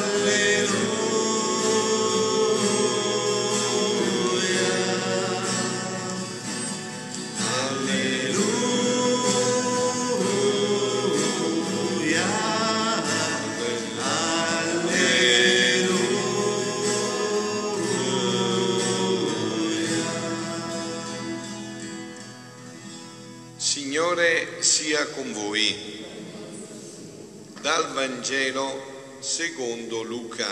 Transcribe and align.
Signore 0.00 0.77
secondo 29.58 30.02
Luca. 30.02 30.46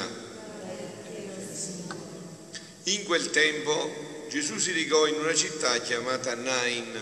In 2.85 3.05
quel 3.05 3.31
tempo 3.31 4.27
Gesù 4.29 4.59
si 4.59 4.73
recò 4.73 5.07
in 5.07 5.15
una 5.21 5.33
città 5.33 5.79
chiamata 5.79 6.35
Nain 6.35 6.99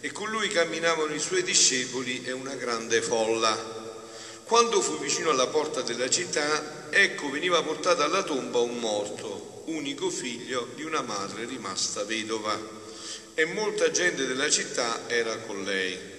e 0.00 0.10
con 0.10 0.30
lui 0.30 0.48
camminavano 0.48 1.14
i 1.14 1.20
suoi 1.20 1.44
discepoli 1.44 2.24
e 2.24 2.32
una 2.32 2.56
grande 2.56 3.00
folla. 3.02 3.56
Quando 4.42 4.80
fu 4.80 4.98
vicino 4.98 5.30
alla 5.30 5.46
porta 5.46 5.82
della 5.82 6.10
città, 6.10 6.90
ecco 6.90 7.30
veniva 7.30 7.62
portato 7.62 8.02
alla 8.02 8.24
tomba 8.24 8.58
un 8.58 8.80
morto, 8.80 9.62
unico 9.66 10.10
figlio 10.10 10.70
di 10.74 10.82
una 10.82 11.02
madre 11.02 11.44
rimasta 11.44 12.02
vedova 12.02 12.58
e 13.34 13.44
molta 13.44 13.92
gente 13.92 14.26
della 14.26 14.50
città 14.50 15.08
era 15.08 15.36
con 15.36 15.62
lei. 15.62 16.17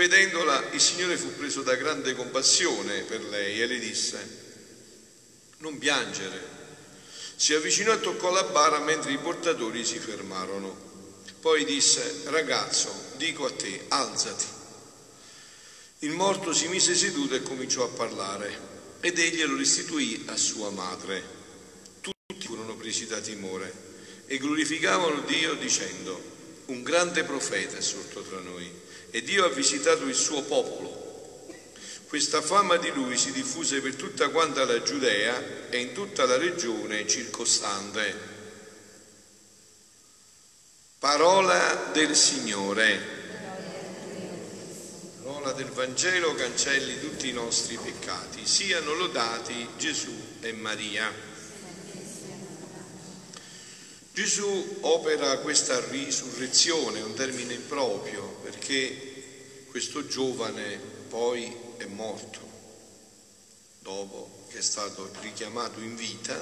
Vedendola, 0.00 0.70
il 0.72 0.80
Signore 0.80 1.18
fu 1.18 1.36
preso 1.36 1.60
da 1.60 1.74
grande 1.74 2.14
compassione 2.14 3.02
per 3.02 3.22
lei 3.22 3.60
e 3.60 3.66
le 3.66 3.78
disse, 3.78 4.38
non 5.58 5.76
piangere. 5.76 6.42
Si 7.36 7.52
avvicinò 7.52 7.92
e 7.92 8.00
toccò 8.00 8.30
la 8.30 8.44
bara 8.44 8.78
mentre 8.78 9.12
i 9.12 9.18
portatori 9.18 9.84
si 9.84 9.98
fermarono. 9.98 10.74
Poi 11.40 11.66
disse, 11.66 12.22
ragazzo, 12.24 12.90
dico 13.18 13.44
a 13.44 13.52
te, 13.52 13.84
alzati. 13.88 14.46
Il 15.98 16.12
morto 16.12 16.54
si 16.54 16.68
mise 16.68 16.94
seduto 16.94 17.34
e 17.34 17.42
cominciò 17.42 17.84
a 17.84 17.88
parlare 17.88 18.58
ed 19.00 19.18
egli 19.18 19.44
lo 19.44 19.58
restituì 19.58 20.22
a 20.28 20.36
sua 20.38 20.70
madre. 20.70 21.22
Tutti 22.00 22.46
furono 22.46 22.74
presi 22.74 23.06
da 23.06 23.20
timore 23.20 23.70
e 24.24 24.38
glorificavano 24.38 25.20
Dio 25.26 25.52
dicendo, 25.56 26.38
un 26.68 26.82
grande 26.82 27.22
profeta 27.24 27.76
è 27.76 27.82
sorto 27.82 28.22
tra 28.22 28.38
noi 28.38 28.88
e 29.10 29.22
Dio 29.22 29.44
ha 29.44 29.48
visitato 29.48 30.04
il 30.06 30.14
suo 30.14 30.42
popolo. 30.42 31.00
Questa 32.06 32.42
fama 32.42 32.76
di 32.76 32.90
lui 32.90 33.16
si 33.16 33.30
diffuse 33.32 33.80
per 33.80 33.94
tutta 33.94 34.30
quanta 34.30 34.64
la 34.64 34.82
Giudea 34.82 35.68
e 35.70 35.78
in 35.78 35.92
tutta 35.92 36.26
la 36.26 36.36
regione 36.36 37.06
circostante. 37.06 38.28
Parola 40.98 41.90
del 41.92 42.16
Signore. 42.16 43.18
Parola 45.22 45.52
del 45.52 45.70
Vangelo 45.70 46.34
cancelli 46.34 46.98
tutti 46.98 47.28
i 47.28 47.32
nostri 47.32 47.78
peccati. 47.82 48.44
Siano 48.44 48.94
lodati 48.94 49.68
Gesù 49.78 50.12
e 50.40 50.52
Maria. 50.52 51.10
Gesù 54.12 54.78
opera 54.80 55.38
questa 55.38 55.80
risurrezione, 55.88 57.00
un 57.00 57.14
termine 57.14 57.54
improprio, 57.54 58.39
perché 58.50 59.64
questo 59.70 60.08
giovane 60.08 60.76
poi 61.08 61.54
è 61.76 61.84
morto, 61.84 62.40
dopo 63.78 64.46
che 64.48 64.58
è 64.58 64.62
stato 64.62 65.08
richiamato 65.20 65.78
in 65.78 65.94
vita, 65.94 66.36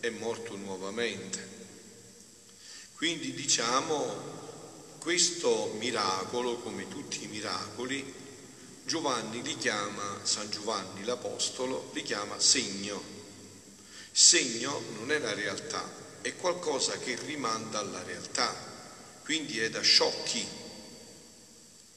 è 0.00 0.10
morto 0.10 0.54
nuovamente. 0.56 1.48
Quindi 2.94 3.32
diciamo, 3.32 4.98
questo 4.98 5.74
miracolo, 5.78 6.58
come 6.58 6.86
tutti 6.88 7.24
i 7.24 7.28
miracoli, 7.28 8.04
Giovanni 8.84 9.42
li 9.42 9.56
chiama, 9.56 10.20
San 10.22 10.50
Giovanni 10.50 11.04
l'Apostolo, 11.04 11.90
li 11.94 12.02
chiama 12.02 12.38
segno. 12.38 13.02
Segno 14.12 14.82
non 14.98 15.10
è 15.10 15.18
la 15.18 15.32
realtà, 15.32 15.90
è 16.20 16.36
qualcosa 16.36 16.98
che 16.98 17.16
rimanda 17.24 17.78
alla 17.78 18.02
realtà, 18.02 18.54
quindi 19.22 19.58
è 19.58 19.70
da 19.70 19.80
sciocchi, 19.80 20.59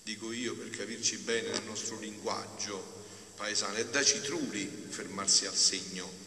dico 0.04 0.32
io 0.32 0.56
per 0.56 0.70
capirci 0.70 1.18
bene 1.18 1.50
nel 1.50 1.64
nostro 1.64 1.98
linguaggio 2.00 3.02
paesano, 3.36 3.76
è 3.76 3.86
da 3.88 4.04
citruli 4.04 4.88
fermarsi 4.90 5.46
al 5.46 5.56
segno. 5.56 6.22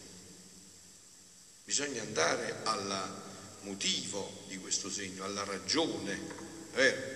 Bisogna 1.63 2.01
andare 2.01 2.61
al 2.63 3.25
motivo 3.61 4.45
di 4.47 4.57
questo 4.57 4.89
segno, 4.89 5.23
alla 5.23 5.43
ragione. 5.43 6.19
Eh? 6.73 7.15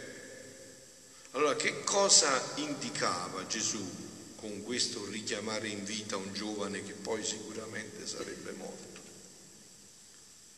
Allora, 1.31 1.55
che 1.55 1.83
cosa 1.83 2.53
indicava 2.55 3.47
Gesù 3.47 4.09
con 4.35 4.63
questo 4.63 5.05
richiamare 5.05 5.67
in 5.67 5.83
vita 5.83 6.17
un 6.17 6.33
giovane 6.33 6.83
che 6.83 6.93
poi 6.93 7.23
sicuramente 7.23 8.05
sarebbe 8.05 8.51
morto? 8.51 8.99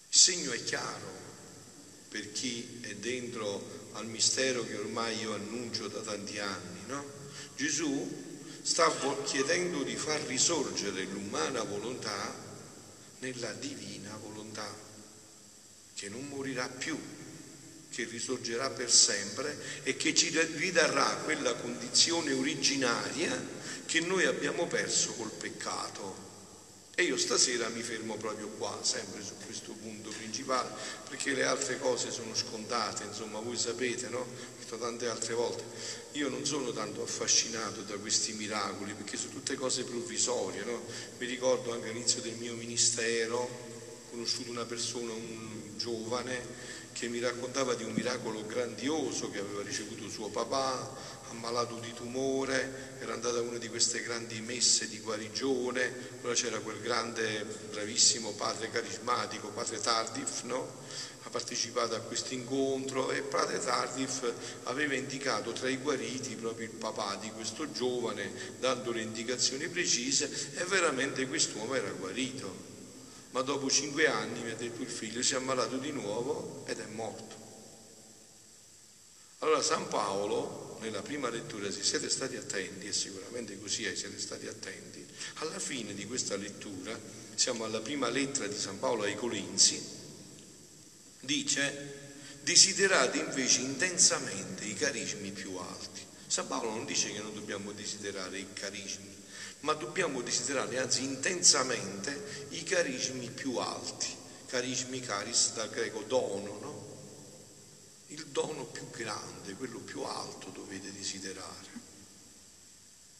Il 0.09 0.17
segno 0.17 0.51
è 0.51 0.63
chiaro 0.63 1.21
per 2.13 2.31
chi 2.31 2.77
è 2.81 2.93
dentro 2.93 3.89
al 3.93 4.05
mistero 4.05 4.63
che 4.63 4.75
ormai 4.75 5.19
io 5.19 5.33
annuncio 5.33 5.87
da 5.87 5.99
tanti 6.01 6.37
anni, 6.37 6.81
no? 6.85 7.03
Gesù 7.55 8.37
sta 8.61 8.93
chiedendo 9.23 9.81
di 9.81 9.95
far 9.95 10.21
risorgere 10.21 11.05
l'umana 11.05 11.63
volontà 11.63 12.35
nella 13.17 13.51
divina 13.53 14.15
volontà, 14.17 14.71
che 15.95 16.07
non 16.07 16.27
morirà 16.27 16.69
più, 16.69 16.99
che 17.89 18.03
risorgerà 18.03 18.69
per 18.69 18.91
sempre 18.91 19.81
e 19.81 19.97
che 19.97 20.13
ci 20.13 20.29
ridarrà 20.29 21.15
quella 21.23 21.55
condizione 21.55 22.31
originaria 22.31 23.43
che 23.87 24.01
noi 24.01 24.25
abbiamo 24.25 24.67
perso 24.67 25.13
col 25.13 25.31
peccato. 25.31 26.32
E 26.95 27.01
io 27.01 27.17
stasera 27.17 27.69
mi 27.69 27.81
fermo 27.81 28.17
proprio 28.17 28.49
qua, 28.49 28.77
sempre 28.83 29.23
su 29.23 29.33
questo 29.43 29.71
punto 29.71 30.11
principale, 30.11 30.69
perché 31.09 31.33
le 31.33 31.43
altre 31.43 31.79
cose 31.79 32.11
sono 32.11 32.35
scontate, 32.35 33.03
insomma, 33.03 33.39
voi 33.39 33.57
sapete, 33.57 34.09
no? 34.09 34.23
Detto 34.59 34.77
tante 34.77 35.07
altre 35.07 35.33
volte, 35.33 35.63
io 36.11 36.29
non 36.29 36.45
sono 36.45 36.71
tanto 36.71 37.01
affascinato 37.01 37.81
da 37.81 37.95
questi 37.95 38.33
miracoli, 38.33 38.93
perché 38.93 39.17
sono 39.17 39.31
tutte 39.31 39.55
cose 39.55 39.83
provvisorie, 39.85 40.63
no? 40.65 40.83
Mi 41.17 41.25
ricordo 41.25 41.73
anche 41.73 41.89
all'inizio 41.89 42.21
del 42.21 42.35
mio 42.35 42.53
ministero, 42.53 43.39
ho 43.39 44.09
conosciuto 44.11 44.51
una 44.51 44.65
persona, 44.65 45.13
un 45.13 45.75
giovane, 45.75 46.81
che 46.93 47.07
mi 47.07 47.19
raccontava 47.19 47.73
di 47.73 47.83
un 47.83 47.93
miracolo 47.93 48.45
grandioso 48.45 49.31
che 49.31 49.39
aveva 49.39 49.63
ricevuto 49.63 50.07
suo 50.09 50.29
papà, 50.29 50.95
ammalato 51.33 51.75
di 51.79 51.93
tumore, 51.93 52.97
era 52.99 53.13
andata 53.13 53.37
a 53.37 53.41
una 53.41 53.57
di 53.57 53.67
queste 53.67 54.01
grandi 54.01 54.39
messe 54.39 54.87
di 54.87 54.99
guarigione, 54.99 56.11
allora 56.19 56.35
c'era 56.35 56.59
quel 56.59 56.79
grande, 56.79 57.43
bravissimo 57.71 58.31
padre 58.31 58.69
carismatico, 58.69 59.49
padre 59.49 59.79
Tardif, 59.79 60.43
no? 60.43 60.81
ha 61.25 61.29
partecipato 61.29 61.95
a 61.95 61.99
questo 61.99 62.33
incontro 62.33 63.11
e 63.11 63.21
padre 63.21 63.59
Tardif 63.59 64.31
aveva 64.63 64.93
indicato 64.93 65.53
tra 65.53 65.69
i 65.69 65.77
guariti 65.77 66.35
proprio 66.35 66.67
il 66.67 66.73
papà 66.73 67.15
di 67.15 67.31
questo 67.31 67.71
giovane, 67.71 68.31
dando 68.59 68.91
le 68.91 69.01
indicazioni 69.01 69.67
precise 69.67 70.29
e 70.55 70.63
veramente 70.65 71.27
quest'uomo 71.27 71.75
era 71.75 71.89
guarito. 71.89 72.71
Ma 73.31 73.41
dopo 73.41 73.69
cinque 73.69 74.07
anni, 74.07 74.43
mi 74.43 74.51
ha 74.51 74.55
detto 74.55 74.81
il 74.81 74.89
figlio, 74.89 75.23
si 75.23 75.33
è 75.33 75.37
ammalato 75.37 75.77
di 75.77 75.91
nuovo 75.91 76.63
ed 76.67 76.79
è 76.79 76.85
morto. 76.85 77.41
Allora 79.39 79.61
San 79.61 79.87
Paolo 79.87 80.62
nella 80.79 81.01
prima 81.01 81.29
lettura, 81.29 81.69
se 81.71 81.83
siete 81.83 82.09
stati 82.09 82.35
attenti, 82.35 82.87
e 82.87 82.93
sicuramente 82.93 83.59
così 83.59 83.83
siete 83.95 84.19
stati 84.19 84.47
attenti, 84.47 85.05
alla 85.35 85.59
fine 85.59 85.93
di 85.93 86.05
questa 86.05 86.35
lettura, 86.35 86.97
siamo 87.35 87.65
alla 87.65 87.81
prima 87.81 88.09
lettera 88.09 88.47
di 88.47 88.57
San 88.57 88.79
Paolo 88.79 89.03
ai 89.03 89.15
Colinzi, 89.15 89.81
dice, 91.19 92.01
desiderate 92.41 93.17
invece 93.17 93.61
intensamente 93.61 94.65
i 94.65 94.73
carismi 94.73 95.31
più 95.31 95.55
alti. 95.55 96.01
San 96.27 96.47
Paolo 96.47 96.69
non 96.69 96.85
dice 96.85 97.11
che 97.11 97.19
non 97.19 97.33
dobbiamo 97.33 97.71
desiderare 97.71 98.39
i 98.39 98.47
carismi, 98.53 99.15
ma 99.61 99.73
dobbiamo 99.73 100.21
desiderare 100.21 100.77
anzi 100.79 101.03
intensamente 101.03 102.47
i 102.49 102.63
carismi 102.63 103.29
più 103.29 103.57
alti. 103.57 104.07
Carismi, 104.47 104.99
caris 104.99 105.53
dal 105.53 105.69
greco 105.69 106.03
dono, 106.05 106.59
no? 106.59 106.92
Dono 108.33 108.65
più 108.65 108.89
grande, 108.89 109.53
quello 109.53 109.77
più 109.79 110.01
alto 110.01 110.49
dovete 110.49 110.91
desiderare. 110.91 111.81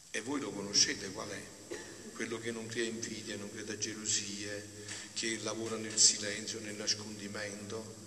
E 0.09 0.21
voi 0.21 0.41
lo 0.41 0.51
conoscete 0.51 1.11
qual 1.11 1.29
è? 1.29 1.41
Quello 2.13 2.39
che 2.39 2.51
non 2.51 2.65
crea 2.65 2.85
invidia, 2.85 3.37
non 3.37 3.49
crea 3.51 3.77
gelosie, 3.77 4.67
che 5.13 5.39
lavora 5.43 5.77
nel 5.77 5.97
silenzio, 5.97 6.59
nel 6.59 6.75
nascondimento, 6.75 8.01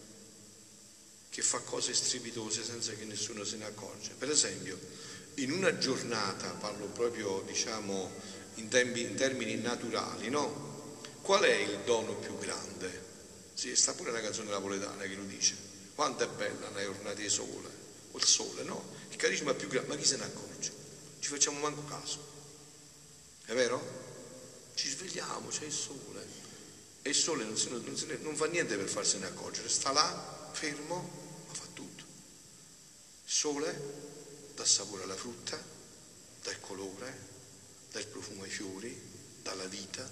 che 1.30 1.42
fa 1.42 1.60
cose 1.60 1.94
strepitose 1.94 2.64
senza 2.64 2.92
che 2.92 3.04
nessuno 3.04 3.44
se 3.44 3.56
ne 3.56 3.66
accorge. 3.66 4.14
Per 4.18 4.28
esempio, 4.28 4.78
in 5.34 5.52
una 5.52 5.78
giornata, 5.78 6.50
parlo 6.50 6.86
proprio 6.86 7.42
diciamo 7.46 8.10
in, 8.56 8.68
tempi, 8.68 9.02
in 9.02 9.14
termini 9.14 9.54
naturali, 9.56 10.28
no? 10.28 10.98
Qual 11.22 11.42
è 11.42 11.54
il 11.54 11.80
dono 11.84 12.16
più 12.16 12.36
grande? 12.38 13.04
Sì, 13.54 13.76
sta 13.76 13.94
pure 13.94 14.10
una 14.10 14.20
canzone 14.20 14.50
napoletana 14.50 15.04
che 15.04 15.14
lo 15.14 15.24
dice. 15.24 15.65
Quanto 15.96 16.24
è 16.24 16.28
bella 16.28 16.68
una 16.68 16.82
giornata 16.82 17.14
di 17.14 17.28
sole, 17.30 17.70
o 18.10 18.18
il 18.18 18.24
sole, 18.24 18.62
no? 18.64 18.84
Il 19.08 19.16
carisma 19.16 19.54
più 19.54 19.66
grande, 19.66 19.88
ma 19.88 19.96
chi 19.96 20.04
se 20.04 20.18
ne 20.18 20.24
accorge? 20.24 20.70
Ci 21.20 21.30
facciamo 21.30 21.58
manco 21.58 21.82
caso. 21.84 22.22
È 23.46 23.54
vero? 23.54 23.82
Ci 24.74 24.90
svegliamo, 24.90 25.48
c'è 25.48 25.64
il 25.64 25.72
sole. 25.72 26.26
E 27.00 27.08
il 27.08 27.14
sole 27.14 27.44
non, 27.44 27.56
si, 27.56 27.70
non, 27.70 27.96
si, 27.96 28.06
non 28.20 28.36
fa 28.36 28.44
niente 28.44 28.76
per 28.76 28.90
farsene 28.90 29.24
accorgere, 29.24 29.70
sta 29.70 29.90
là, 29.90 30.50
fermo, 30.52 30.96
ma 31.46 31.54
fa 31.54 31.64
tutto. 31.72 32.04
Il 33.24 33.32
sole 33.32 34.50
dà 34.54 34.66
sapore 34.66 35.04
alla 35.04 35.16
frutta, 35.16 35.58
dà 36.42 36.50
il 36.50 36.60
colore, 36.60 37.18
dà 37.90 38.00
il 38.00 38.06
profumo 38.08 38.42
ai 38.42 38.50
fiori, 38.50 38.94
dà 39.40 39.54
la 39.54 39.64
vita, 39.64 40.06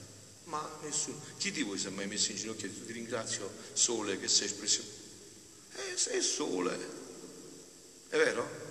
ma 0.44 0.66
nessuno. 0.80 1.20
Chi 1.36 1.50
di 1.50 1.60
voi 1.60 1.78
si 1.78 1.88
è 1.88 1.90
mai 1.90 2.06
messo 2.06 2.30
in 2.30 2.38
ginocchio 2.38 2.68
e 2.68 2.86
ti 2.86 2.92
ringrazio 2.92 3.52
sole 3.74 4.18
che 4.18 4.28
sei 4.28 4.46
espressione? 4.46 4.93
Eh, 5.76 5.96
sei 5.96 6.22
sole, 6.22 6.78
è 8.08 8.16
vero? 8.16 8.62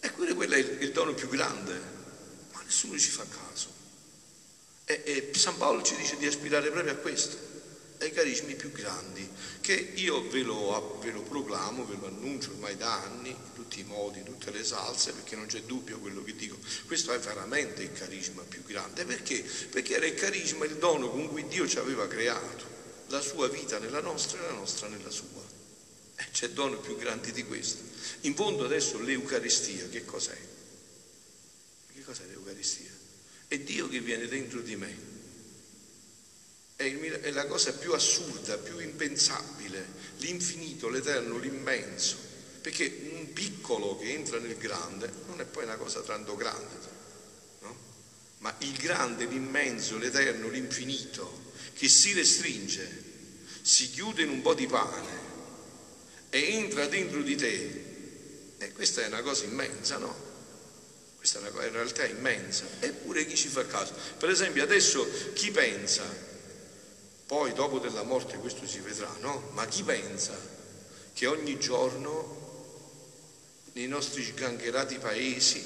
E 0.00 0.10
quello 0.12 0.54
è 0.54 0.58
il, 0.58 0.82
il 0.82 0.92
dono 0.92 1.14
più 1.14 1.28
grande, 1.28 1.80
ma 2.52 2.62
nessuno 2.62 2.98
ci 2.98 3.10
fa 3.10 3.24
caso. 3.24 3.68
E, 4.84 5.02
e 5.04 5.30
San 5.34 5.56
Paolo 5.56 5.82
ci 5.82 5.96
dice 5.96 6.16
di 6.16 6.26
aspirare 6.26 6.70
proprio 6.70 6.92
a 6.92 6.96
questo 6.96 7.48
ai 8.00 8.12
carismi 8.12 8.54
più 8.54 8.70
grandi, 8.70 9.28
che 9.60 9.74
io 9.74 10.28
ve 10.28 10.42
lo, 10.42 10.98
ve 11.02 11.10
lo, 11.10 11.22
proclamo, 11.22 11.84
ve 11.84 11.96
lo 11.98 12.06
annuncio 12.06 12.50
ormai 12.50 12.76
da 12.76 13.02
anni, 13.02 13.30
in 13.30 13.52
tutti 13.54 13.80
i 13.80 13.84
modi, 13.84 14.18
in 14.18 14.24
tutte 14.24 14.50
le 14.50 14.64
salse, 14.64 15.12
perché 15.12 15.36
non 15.36 15.46
c'è 15.46 15.62
dubbio 15.62 15.98
quello 15.98 16.22
che 16.22 16.34
dico. 16.34 16.56
Questo 16.86 17.12
è 17.12 17.18
veramente 17.18 17.82
il 17.82 17.92
carisma 17.92 18.42
più 18.42 18.62
grande. 18.62 19.04
Perché? 19.04 19.42
Perché 19.42 19.96
era 19.96 20.06
il 20.06 20.14
carisma, 20.14 20.64
il 20.64 20.76
dono 20.76 21.10
con 21.10 21.28
cui 21.28 21.46
Dio 21.48 21.66
ci 21.66 21.78
aveva 21.78 22.06
creato, 22.06 22.76
la 23.08 23.20
sua 23.20 23.48
vita 23.48 23.78
nella 23.78 24.00
nostra 24.00 24.38
e 24.40 24.46
la 24.46 24.56
nostra 24.56 24.86
nella 24.88 25.10
sua. 25.10 25.47
C'è 26.30 26.50
dono 26.50 26.78
più 26.78 26.96
grande 26.96 27.32
di 27.32 27.44
questo. 27.44 27.82
In 28.22 28.34
fondo 28.34 28.64
adesso 28.64 29.00
l'Eucaristia, 29.00 29.88
che 29.88 30.04
cos'è? 30.04 30.36
Che 31.92 32.02
cos'è 32.04 32.24
l'Eucaristia? 32.26 32.90
È 33.48 33.58
Dio 33.58 33.88
che 33.88 34.00
viene 34.00 34.26
dentro 34.28 34.60
di 34.60 34.76
me 34.76 35.16
è 36.78 37.30
la 37.32 37.46
cosa 37.46 37.72
più 37.72 37.92
assurda, 37.92 38.56
più 38.56 38.78
impensabile, 38.78 39.84
l'infinito, 40.18 40.88
l'eterno, 40.88 41.36
l'immenso, 41.36 42.16
perché 42.60 43.10
un 43.14 43.32
piccolo 43.32 43.98
che 43.98 44.12
entra 44.12 44.38
nel 44.38 44.56
grande 44.56 45.10
non 45.26 45.40
è 45.40 45.44
poi 45.44 45.64
una 45.64 45.76
cosa 45.76 46.02
tanto 46.02 46.36
grande, 46.36 46.96
ma 48.38 48.54
il 48.60 48.76
grande, 48.76 49.24
l'immenso, 49.24 49.98
l'eterno, 49.98 50.48
l'infinito, 50.48 51.52
che 51.74 51.88
si 51.88 52.12
restringe, 52.12 53.02
si 53.62 53.90
chiude 53.90 54.22
in 54.22 54.30
un 54.30 54.40
po' 54.40 54.54
di 54.54 54.68
pane 54.68 55.27
e 56.30 56.54
entra 56.54 56.86
dentro 56.86 57.22
di 57.22 57.36
te, 57.36 57.84
e 58.58 58.72
questa 58.72 59.02
è 59.02 59.06
una 59.06 59.22
cosa 59.22 59.44
immensa, 59.44 59.98
no? 59.98 60.26
Questa 61.16 61.38
è 61.38 61.50
una 61.50 61.64
in 61.64 61.72
realtà 61.72 62.06
immensa, 62.06 62.64
eppure 62.80 63.26
chi 63.26 63.36
ci 63.36 63.48
fa 63.48 63.66
caso? 63.66 63.94
Per 64.18 64.28
esempio 64.28 64.62
adesso 64.62 65.06
chi 65.34 65.50
pensa 65.50 66.26
poi 67.26 67.52
dopo 67.52 67.78
della 67.78 68.04
morte 68.04 68.38
questo 68.38 68.66
si 68.66 68.78
vedrà, 68.78 69.14
no? 69.20 69.50
Ma 69.52 69.66
chi 69.66 69.82
pensa 69.82 70.34
che 71.12 71.26
ogni 71.26 71.58
giorno 71.58 72.36
nei 73.72 73.86
nostri 73.86 74.24
sgangherati 74.24 74.98
paesi 74.98 75.62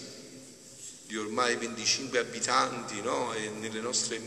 di 1.06 1.16
ormai 1.16 1.56
25 1.56 2.18
abitanti, 2.18 3.00
no? 3.00 3.32
E 3.34 3.48
nelle 3.50 3.80
nostre 3.80 4.20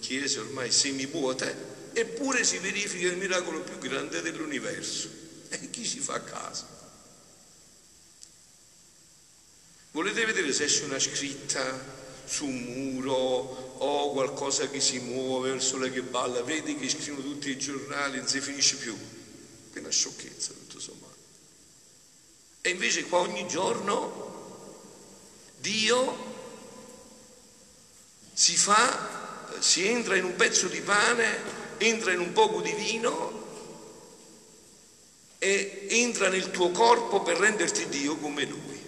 chiese 0.00 0.40
ormai 0.40 0.72
semivuote, 0.72 1.54
eppure 1.92 2.42
si 2.42 2.58
verifica 2.58 3.06
il 3.06 3.18
miracolo 3.18 3.60
più 3.60 3.78
grande 3.78 4.20
dell'universo. 4.22 5.19
E 5.50 5.70
chi 5.70 5.84
si 5.84 5.98
fa 5.98 6.22
caso? 6.22 6.78
Volete 9.90 10.24
vedere 10.24 10.52
se 10.52 10.64
esce 10.64 10.84
una 10.84 11.00
scritta 11.00 11.98
su 12.24 12.46
un 12.46 12.62
muro 12.62 13.14
o 13.16 14.12
qualcosa 14.12 14.68
che 14.68 14.80
si 14.80 15.00
muove, 15.00 15.50
il 15.50 15.60
sole 15.60 15.90
che 15.90 16.02
balla, 16.02 16.42
vedi 16.42 16.76
che 16.76 16.88
scrivono 16.88 17.22
tutti 17.22 17.50
i 17.50 17.58
giornali, 17.58 18.18
non 18.18 18.28
si 18.28 18.40
finisce 18.40 18.76
più. 18.76 18.96
È 19.72 19.78
una 19.78 19.90
sciocchezza 19.90 20.52
tutto 20.52 20.78
sommato. 20.78 21.16
E 22.60 22.70
invece 22.70 23.04
qua 23.04 23.18
ogni 23.18 23.48
giorno 23.48 24.28
Dio 25.58 26.28
si 28.32 28.56
fa, 28.56 29.48
si 29.58 29.86
entra 29.88 30.14
in 30.14 30.24
un 30.24 30.36
pezzo 30.36 30.68
di 30.68 30.80
pane, 30.80 31.78
entra 31.78 32.12
in 32.12 32.20
un 32.20 32.32
poco 32.32 32.60
di 32.60 32.72
vino 32.72 33.39
e 35.42 35.86
entra 35.88 36.28
nel 36.28 36.50
tuo 36.50 36.70
corpo 36.70 37.22
per 37.22 37.38
renderti 37.38 37.88
Dio 37.88 38.16
come 38.16 38.44
Lui. 38.44 38.78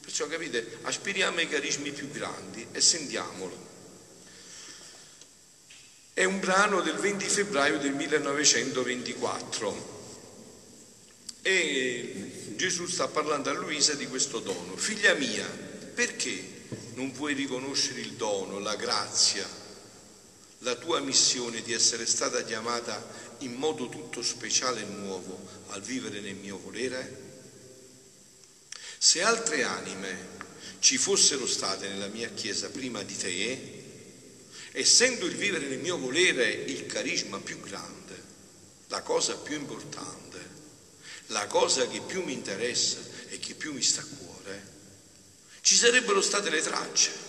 Perciò 0.00 0.26
capite, 0.26 0.78
aspiriamo 0.82 1.38
ai 1.38 1.48
carismi 1.48 1.92
più 1.92 2.10
grandi 2.10 2.66
e 2.72 2.80
sentiamolo. 2.80 3.66
È 6.14 6.24
un 6.24 6.40
brano 6.40 6.80
del 6.80 6.96
20 6.96 7.26
febbraio 7.26 7.78
del 7.78 7.92
1924 7.92 9.96
e 11.42 12.54
Gesù 12.56 12.86
sta 12.86 13.06
parlando 13.06 13.50
a 13.50 13.52
Luisa 13.52 13.92
di 13.92 14.06
questo 14.06 14.40
dono. 14.40 14.74
Figlia 14.74 15.12
mia, 15.14 15.46
perché 15.94 16.56
non 16.94 17.12
puoi 17.12 17.34
riconoscere 17.34 18.00
il 18.00 18.12
dono, 18.12 18.58
la 18.58 18.74
grazia, 18.74 19.46
la 20.60 20.74
tua 20.76 21.00
missione 21.00 21.62
di 21.62 21.72
essere 21.72 22.06
stata 22.06 22.42
chiamata 22.42 23.27
in 23.38 23.54
modo 23.54 23.88
tutto 23.88 24.22
speciale 24.22 24.82
e 24.82 24.84
nuovo 24.84 25.46
al 25.68 25.82
vivere 25.82 26.20
nel 26.20 26.34
mio 26.34 26.58
volere? 26.58 27.26
Se 28.98 29.22
altre 29.22 29.62
anime 29.62 30.36
ci 30.80 30.96
fossero 30.98 31.46
state 31.46 31.88
nella 31.88 32.08
mia 32.08 32.30
Chiesa 32.30 32.68
prima 32.68 33.02
di 33.02 33.16
te, 33.16 33.84
essendo 34.72 35.26
il 35.26 35.36
vivere 35.36 35.66
nel 35.66 35.78
mio 35.78 35.98
volere 35.98 36.50
il 36.50 36.86
carisma 36.86 37.38
più 37.38 37.60
grande, 37.60 38.22
la 38.88 39.02
cosa 39.02 39.36
più 39.36 39.56
importante, 39.56 40.38
la 41.26 41.46
cosa 41.46 41.86
che 41.86 42.00
più 42.00 42.22
mi 42.24 42.32
interessa 42.32 42.98
e 43.28 43.38
che 43.38 43.54
più 43.54 43.72
mi 43.72 43.82
sta 43.82 44.00
a 44.00 44.04
cuore, 44.04 44.76
ci 45.60 45.74
sarebbero 45.74 46.22
state 46.22 46.50
le 46.50 46.62
tracce. 46.62 47.27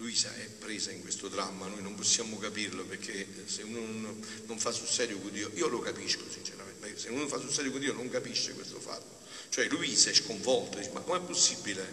Luisa 0.00 0.34
è 0.34 0.46
presa 0.46 0.90
in 0.90 1.02
questo 1.02 1.28
dramma, 1.28 1.66
noi 1.66 1.82
non 1.82 1.94
possiamo 1.94 2.38
capirlo 2.38 2.84
perché 2.84 3.26
se 3.44 3.62
uno 3.62 4.16
non, 4.46 4.58
fa 4.58 4.72
sul 4.72 4.88
serio 4.88 5.18
con 5.18 5.30
Dio, 5.30 5.50
io 5.56 5.68
lo 5.68 5.80
capisco 5.80 6.24
sinceramente, 6.30 6.98
se 6.98 7.10
uno 7.10 7.28
fa 7.28 7.38
sul 7.38 7.52
serio 7.52 7.70
con 7.70 7.80
Dio 7.80 7.92
non 7.92 8.08
capisce 8.08 8.54
questo 8.54 8.80
fatto. 8.80 9.18
Cioè 9.50 9.68
lui 9.68 9.94
si 9.94 10.08
è 10.08 10.14
sconvolto, 10.14 10.78
dice, 10.78 10.90
ma 10.92 11.00
com'è 11.00 11.20
possibile? 11.20 11.86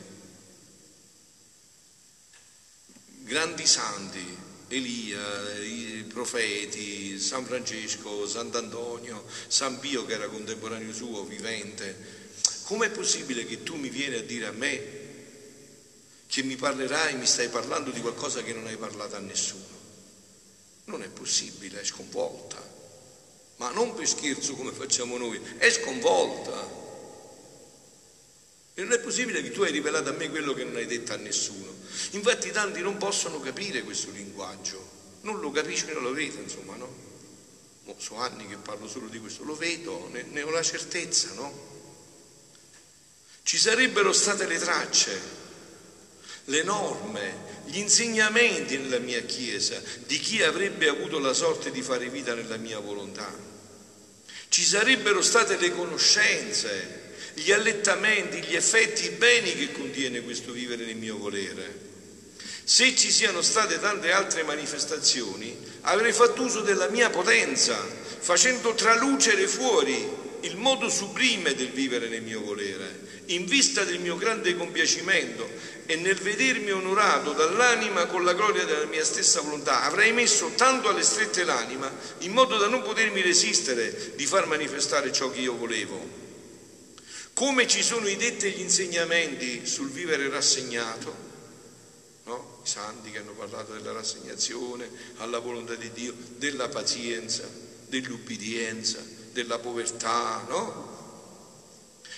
Grandi 3.24 3.68
santi, 3.68 4.26
Elia, 4.70 5.60
i 5.60 6.06
profeti, 6.08 7.20
San 7.20 7.46
Francesco, 7.46 8.26
Sant'Antonio, 8.26 9.26
San 9.48 9.80
Pio 9.80 10.06
che 10.06 10.14
era 10.14 10.30
contemporaneo 10.30 10.94
suo, 10.94 11.26
vivente. 11.26 12.16
Com'è 12.64 12.90
possibile 12.90 13.46
che 13.46 13.64
tu 13.64 13.76
mi 13.76 13.90
vieni 13.90 14.16
a 14.16 14.24
dire 14.24 14.46
a 14.46 14.52
me 14.52 15.07
che 16.38 16.44
mi 16.44 16.56
parlerai, 16.56 17.16
mi 17.16 17.26
stai 17.26 17.50
parlando 17.50 17.90
di 17.90 18.00
qualcosa 18.00 18.44
che 18.44 18.54
non 18.54 18.68
hai 18.68 18.78
parlato 18.78 19.16
a 19.16 19.20
nessuno? 19.20 19.66
Non 20.84 21.02
è 21.02 21.10
possibile, 21.10 21.82
è 21.82 21.84
sconvolta. 21.84 22.64
Ma 23.56 23.72
non 23.72 23.96
per 23.96 24.08
scherzo 24.08 24.54
come 24.54 24.72
facciamo 24.72 25.18
noi, 25.18 25.42
è 25.58 25.68
sconvolta. 25.72 26.54
E 28.76 28.84
non 28.84 28.92
è 28.92 29.00
possibile 29.00 29.42
che 29.42 29.50
tu 29.50 29.64
hai 29.64 29.72
rivelato 29.72 30.10
a 30.10 30.12
me 30.12 30.30
quello 30.30 30.54
che 30.54 30.64
non 30.64 30.76
hai 30.76 30.86
detto 30.86 31.12
a 31.12 31.16
nessuno. 31.16 31.74
Infatti 32.12 32.52
tanti 32.52 32.82
non 32.82 32.98
possono 32.98 33.40
capire 33.40 33.82
questo 33.82 34.12
linguaggio, 34.12 34.88
non 35.22 35.40
lo 35.40 35.50
capiscono, 35.50 36.00
lo 36.02 36.14
vedo, 36.14 36.40
insomma, 36.40 36.76
no? 36.76 37.06
Sono 37.98 38.22
anni 38.22 38.46
che 38.46 38.58
parlo 38.58 38.88
solo 38.88 39.08
di 39.08 39.20
questo, 39.20 39.44
lo 39.44 39.56
vedo, 39.56 40.08
ne, 40.12 40.22
ne 40.22 40.44
ho 40.44 40.52
la 40.52 40.62
certezza, 40.62 41.34
no? 41.34 41.52
Ci 43.42 43.58
sarebbero 43.58 44.14
state 44.14 44.46
le 44.46 44.60
tracce, 44.60 45.37
le 46.50 46.64
norme, 46.64 47.46
gli 47.66 47.78
insegnamenti 47.78 48.78
nella 48.78 49.00
mia 49.00 49.22
Chiesa 49.22 49.82
di 50.06 50.18
chi 50.20 50.42
avrebbe 50.42 50.88
avuto 50.88 51.20
la 51.20 51.34
sorte 51.34 51.72
di 51.72 51.82
fare 51.82 52.10
vita 52.10 52.34
nella 52.34 52.58
mia 52.58 52.80
volontà. 52.80 53.30
Ci 54.48 54.64
sarebbero 54.64 55.22
state 55.22 55.58
le 55.58 55.72
conoscenze, 55.72 57.06
gli 57.34 57.52
allettamenti, 57.52 58.42
gli 58.42 58.56
effetti, 58.56 59.06
i 59.06 59.10
beni 59.10 59.54
che 59.56 59.74
contiene 59.74 60.22
questo 60.22 60.54
vivere 60.54 60.86
nel 60.86 60.96
mio 60.96 61.18
volere. 61.18 61.86
Se 62.64 62.96
ci 62.96 63.12
siano 63.12 63.42
state 63.42 63.80
tante 63.80 64.12
altre 64.12 64.44
manifestazioni, 64.44 65.58
avrei 65.82 66.14
fatto 66.14 66.44
uso 66.44 66.62
della 66.62 66.88
mia 66.88 67.10
potenza, 67.10 67.78
facendo 68.20 68.74
tralucere 68.74 69.48
fuori 69.48 70.26
il 70.42 70.56
modo 70.56 70.90
sublime 70.90 71.56
del 71.56 71.72
vivere 71.72 72.08
nel 72.08 72.22
mio 72.22 72.42
volere 72.42 73.08
in 73.28 73.46
vista 73.46 73.84
del 73.84 74.00
mio 74.00 74.16
grande 74.16 74.56
compiacimento 74.56 75.50
e 75.88 75.96
nel 75.96 76.18
vedermi 76.18 76.70
onorato 76.72 77.32
dall'anima 77.32 78.08
con 78.08 78.26
la 78.26 78.34
gloria 78.34 78.66
della 78.66 78.86
mia 78.86 79.06
stessa 79.06 79.40
volontà, 79.40 79.84
avrei 79.84 80.12
messo 80.12 80.52
tanto 80.56 80.90
alle 80.90 81.02
strette 81.02 81.46
l'anima 81.46 81.90
in 82.20 82.34
modo 82.34 82.58
da 82.58 82.68
non 82.68 82.82
potermi 82.82 83.22
resistere 83.22 84.14
di 84.16 84.26
far 84.26 84.48
manifestare 84.48 85.14
ciò 85.14 85.32
che 85.32 85.40
io 85.40 85.56
volevo. 85.56 86.26
Come 87.34 87.68
ci 87.68 87.82
sono 87.82 88.08
i 88.08 88.18
detti 88.18 88.48
e 88.48 88.50
gli 88.50 88.60
insegnamenti 88.60 89.66
sul 89.66 89.90
vivere 89.90 90.28
rassegnato, 90.30 91.16
no? 92.26 92.60
i 92.66 92.68
santi 92.68 93.10
che 93.10 93.20
hanno 93.20 93.32
parlato 93.32 93.72
della 93.72 93.94
rassegnazione 93.94 94.90
alla 95.18 95.40
volontà 95.40 95.76
di 95.76 95.90
Dio, 95.94 96.14
della 96.36 96.68
pazienza, 96.68 97.50
dell'ubbidienza, 97.88 99.00
della 99.32 99.60
povertà, 99.60 100.44
no? 100.50 100.96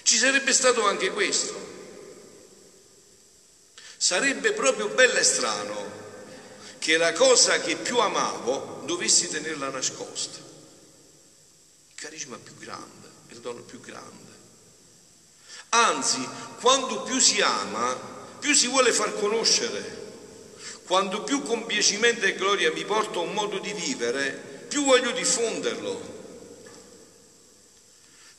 Ci 0.01 0.17
sarebbe 0.17 0.53
stato 0.53 0.87
anche 0.87 1.11
questo. 1.11 1.78
Sarebbe 4.01 4.53
proprio 4.53 4.87
bello 4.87 5.17
e 5.17 5.23
strano 5.23 5.91
che 6.77 6.95
la 6.95 7.11
cosa 7.11 7.59
che 7.59 7.75
più 7.75 7.99
amavo 7.99 8.83
dovessi 8.85 9.27
tenerla 9.27 9.67
nascosta. 9.67 10.37
Il 10.37 11.95
carisma 11.95 12.37
più 12.41 12.55
grande, 12.55 13.09
il 13.27 13.39
dono 13.41 13.59
più 13.59 13.81
grande. 13.81 14.31
Anzi, 15.71 16.25
quando 16.61 17.01
più 17.01 17.19
si 17.19 17.41
ama, 17.41 17.93
più 18.39 18.53
si 18.53 18.67
vuole 18.67 18.93
far 18.93 19.19
conoscere. 19.19 19.97
Quando 20.85 21.23
più 21.23 21.43
compiacimento 21.43 22.23
e 22.23 22.35
gloria 22.35 22.71
mi 22.71 22.85
porta 22.85 23.19
un 23.19 23.33
modo 23.33 23.59
di 23.59 23.73
vivere, 23.73 24.31
più 24.69 24.85
voglio 24.85 25.11
diffonderlo. 25.11 26.18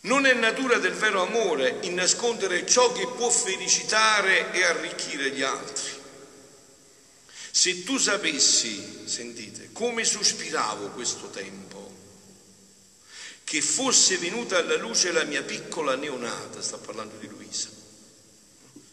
Non 0.03 0.25
è 0.25 0.33
natura 0.33 0.79
del 0.79 0.95
vero 0.95 1.23
amore 1.23 1.81
il 1.83 1.93
nascondere 1.93 2.67
ciò 2.67 2.91
che 2.93 3.07
può 3.07 3.29
felicitare 3.29 4.53
e 4.53 4.65
arricchire 4.65 5.31
gli 5.31 5.43
altri. 5.43 5.91
Se 7.51 7.83
tu 7.83 7.99
sapessi, 7.99 9.03
sentite, 9.07 9.71
come 9.73 10.05
sospiravo 10.05 10.89
questo 10.91 11.29
tempo, 11.29 11.93
che 13.45 13.61
fosse 13.61 14.17
venuta 14.17 14.57
alla 14.57 14.77
luce 14.77 15.13
la 15.13 15.25
mia 15.25 15.43
piccola 15.43 15.97
neonata, 15.97 16.63
sta 16.63 16.79
parlando 16.79 17.17
di 17.19 17.27
Luisa, 17.27 17.69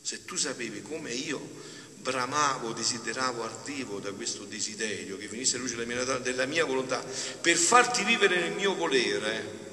se 0.01 0.25
tu 0.25 0.35
sapevi 0.35 0.81
come 0.81 1.13
io 1.13 1.39
bramavo, 1.97 2.73
desideravo, 2.73 3.43
ardevo 3.43 3.99
da 3.99 4.11
questo 4.11 4.43
desiderio 4.45 5.17
che 5.17 5.27
venisse 5.27 5.55
alla 5.55 5.63
luce 5.63 5.75
della 5.75 6.03
mia, 6.03 6.17
della 6.17 6.45
mia 6.45 6.65
volontà, 6.65 7.03
per 7.39 7.55
farti 7.55 8.03
vivere 8.03 8.39
nel 8.39 8.53
mio 8.53 8.73
volere, 8.73 9.66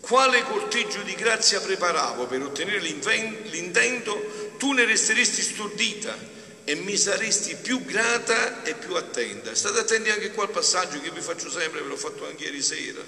quale 0.00 0.42
corteggio 0.42 1.02
di 1.02 1.14
grazia 1.14 1.60
preparavo 1.60 2.26
per 2.26 2.42
ottenere 2.42 2.80
l'intento, 2.80 4.54
tu 4.56 4.72
ne 4.72 4.84
resteresti 4.84 5.42
stordita 5.42 6.16
e 6.64 6.74
mi 6.74 6.96
saresti 6.96 7.56
più 7.56 7.84
grata 7.84 8.62
e 8.62 8.74
più 8.74 8.94
attenta. 8.94 9.54
State 9.54 9.78
attenti 9.78 10.10
anche 10.10 10.30
qua 10.30 10.44
al 10.44 10.50
passaggio 10.50 11.00
che 11.00 11.10
vi 11.10 11.20
faccio 11.20 11.50
sempre, 11.50 11.80
ve 11.82 11.88
l'ho 11.88 11.96
fatto 11.96 12.26
anche 12.26 12.44
ieri 12.44 12.62
sera. 12.62 13.02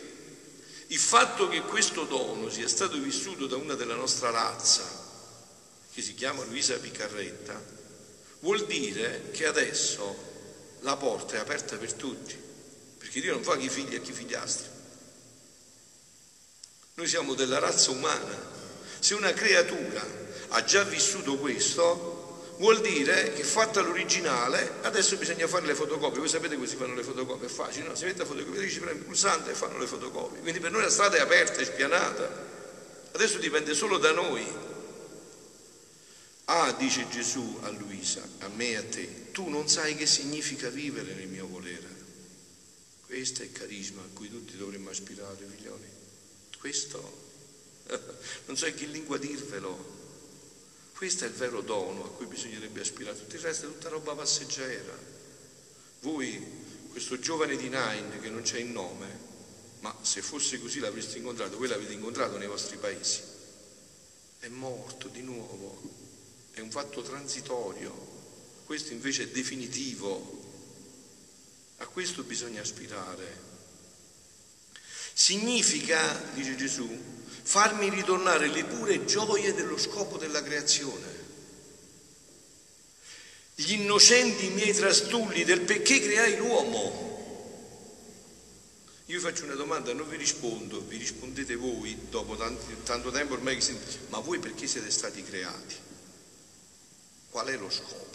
Il 0.89 0.99
fatto 0.99 1.49
che 1.49 1.63
questo 1.63 2.05
dono 2.05 2.51
sia 2.51 2.69
stato 2.69 2.99
vissuto 2.99 3.47
da 3.47 3.57
una 3.57 3.75
della 3.75 3.95
nostra 3.95 4.31
razza, 4.31 4.83
che 5.93 6.03
si 6.03 6.15
chiama 6.15 6.45
Luisa 6.45 6.77
Piccarretta, 6.77 7.61
vuol 8.41 8.67
dire 8.67 9.31
che 9.33 9.47
adesso 9.47 10.31
la 10.81 10.97
porta 10.97 11.37
è 11.37 11.39
aperta 11.39 11.77
per 11.77 11.93
tutti, 11.95 12.37
perché 12.99 13.21
Dio 13.21 13.33
non 13.33 13.43
fa 13.43 13.57
chi 13.57 13.69
figli 13.69 13.95
e 13.95 14.03
chi 14.03 14.13
figliastri. 14.13 14.82
Noi 16.95 17.07
siamo 17.07 17.35
della 17.35 17.59
razza 17.59 17.91
umana. 17.91 18.51
Se 18.99 19.15
una 19.15 19.33
creatura 19.33 20.07
ha 20.49 20.65
già 20.65 20.85
vissuto 20.85 21.39
questo, 21.39 22.55
vuol 22.59 22.83
dire 22.83 23.33
che 23.33 23.43
fatta 23.45 23.81
l'originale, 23.81 24.75
adesso 24.83 25.17
bisogna 25.17 25.49
fare 25.49 25.65
le 25.65 25.75
fotocopie. 25.75 26.19
Voi 26.19 26.29
sapete 26.29 26.55
come 26.55 26.67
si 26.67 26.77
fanno 26.77 26.95
le 26.95 27.03
fotocopie? 27.03 27.47
È 27.47 27.51
facile, 27.51 27.89
no? 27.89 27.95
Si 27.95 28.05
mette 28.05 28.23
a 28.23 28.25
fotocopia, 28.27 28.69
ci 28.69 28.81
prende 28.81 29.01
il 29.01 29.07
pulsante 29.07 29.53
e 29.53 29.55
fanno 29.55 29.79
le 29.79 29.87
fotocopie. 29.87 30.41
Quindi 30.41 30.61
per 30.61 30.71
noi 30.71 30.83
la 30.83 30.91
strada 30.91 31.17
è 31.17 31.21
aperta, 31.21 31.61
è 31.61 31.65
spianata. 31.65 32.51
Adesso 33.13 33.39
dipende 33.39 33.73
solo 33.73 33.97
da 33.97 34.13
noi. 34.13 34.47
Ah, 36.45 36.73
dice 36.73 37.09
Gesù 37.09 37.59
a 37.63 37.71
Luisa, 37.71 38.23
a 38.41 38.49
me 38.49 38.69
e 38.69 38.77
a 38.77 38.85
te, 38.85 39.31
tu 39.33 39.49
non 39.49 39.67
sai 39.67 39.97
che 39.97 40.05
significa 40.05 40.69
vivere 40.69 41.15
nel 41.15 41.29
mio 41.29 41.47
volere. 41.47 41.89
Questo 43.07 43.41
è 43.41 43.47
il 43.47 43.53
carisma 43.53 44.03
a 44.03 44.09
cui 44.13 44.29
tutti 44.29 44.59
dovremmo 44.59 44.91
aspirare, 44.91 45.47
figlioli. 45.57 46.02
Questo 46.62 47.00
non 48.47 48.57
so 48.57 48.66
in 48.66 48.75
che 48.76 48.87
lingua 48.87 49.19
dirvelo. 49.19 50.00
Questo 50.95 51.25
è 51.25 51.26
il 51.26 51.35
vero 51.35 51.61
dono 51.61 52.04
a 52.04 52.09
cui 52.11 52.26
bisognerebbe 52.26 52.83
aspirare. 52.83 53.19
Tutto 53.19 53.35
il 53.35 53.42
resto 53.42 53.66
è 53.66 53.69
tutta 53.69 53.88
roba 53.88 54.14
passeggera. 54.14 54.97
Voi, 56.02 56.40
questo 56.88 57.19
giovane 57.19 57.57
di 57.57 57.64
Nine 57.64 58.21
che 58.21 58.31
non 58.31 58.42
c'è 58.42 58.61
il 58.61 58.66
nome, 58.66 59.09
ma 59.81 59.92
se 60.02 60.23
fosse 60.23 60.61
così 60.61 60.78
l'avreste 60.78 61.19
incontrato, 61.19 61.59
voi 61.59 61.66
l'avete 61.66 61.95
incontrato 61.95 62.37
nei 62.37 62.47
vostri 62.47 62.76
paesi. 62.76 63.23
È 64.38 64.47
morto 64.47 65.09
di 65.09 65.23
nuovo. 65.23 65.83
È 66.52 66.61
un 66.61 66.71
fatto 66.71 67.02
transitorio. 67.02 67.92
Questo 68.66 68.92
invece 68.92 69.25
è 69.25 69.28
definitivo. 69.31 70.45
A 71.78 71.87
questo 71.87 72.23
bisogna 72.23 72.61
aspirare. 72.61 73.52
Significa, 75.12 76.31
dice 76.35 76.57
Gesù, 76.57 76.88
farmi 77.42 77.90
ritornare 77.90 78.49
le 78.49 78.64
pure 78.64 79.04
gioie 79.04 79.52
dello 79.54 79.76
scopo 79.76 80.16
della 80.16 80.42
creazione. 80.42 81.21
Gli 83.54 83.73
innocenti 83.73 84.49
miei 84.50 84.73
trastulli 84.73 85.45
del 85.45 85.61
perché 85.61 86.00
creai 86.00 86.37
l'uomo. 86.38 87.11
Io 89.07 89.21
faccio 89.21 89.45
una 89.45 89.54
domanda, 89.54 89.92
non 89.92 90.09
vi 90.09 90.16
rispondo, 90.16 90.81
vi 90.81 90.97
rispondete 90.97 91.54
voi 91.57 92.07
dopo 92.09 92.35
tanto, 92.35 92.64
tanto 92.83 93.11
tempo 93.11 93.35
ormai 93.35 93.57
che 93.57 93.61
sentite, 93.61 94.07
ma 94.09 94.21
voi 94.21 94.38
perché 94.38 94.66
siete 94.66 94.90
stati 94.90 95.23
creati? 95.23 95.75
Qual 97.28 97.47
è 97.47 97.57
lo 97.57 97.69
scopo? 97.69 98.11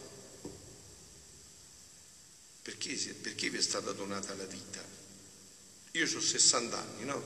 Perché, 2.64 2.96
perché 3.22 3.50
vi 3.50 3.58
è 3.58 3.62
stata 3.62 3.92
donata 3.92 4.34
la 4.34 4.46
vita? 4.46 4.87
Io 5.98 6.06
ho 6.06 6.22
60 6.22 6.78
anni, 6.78 7.06
no? 7.06 7.24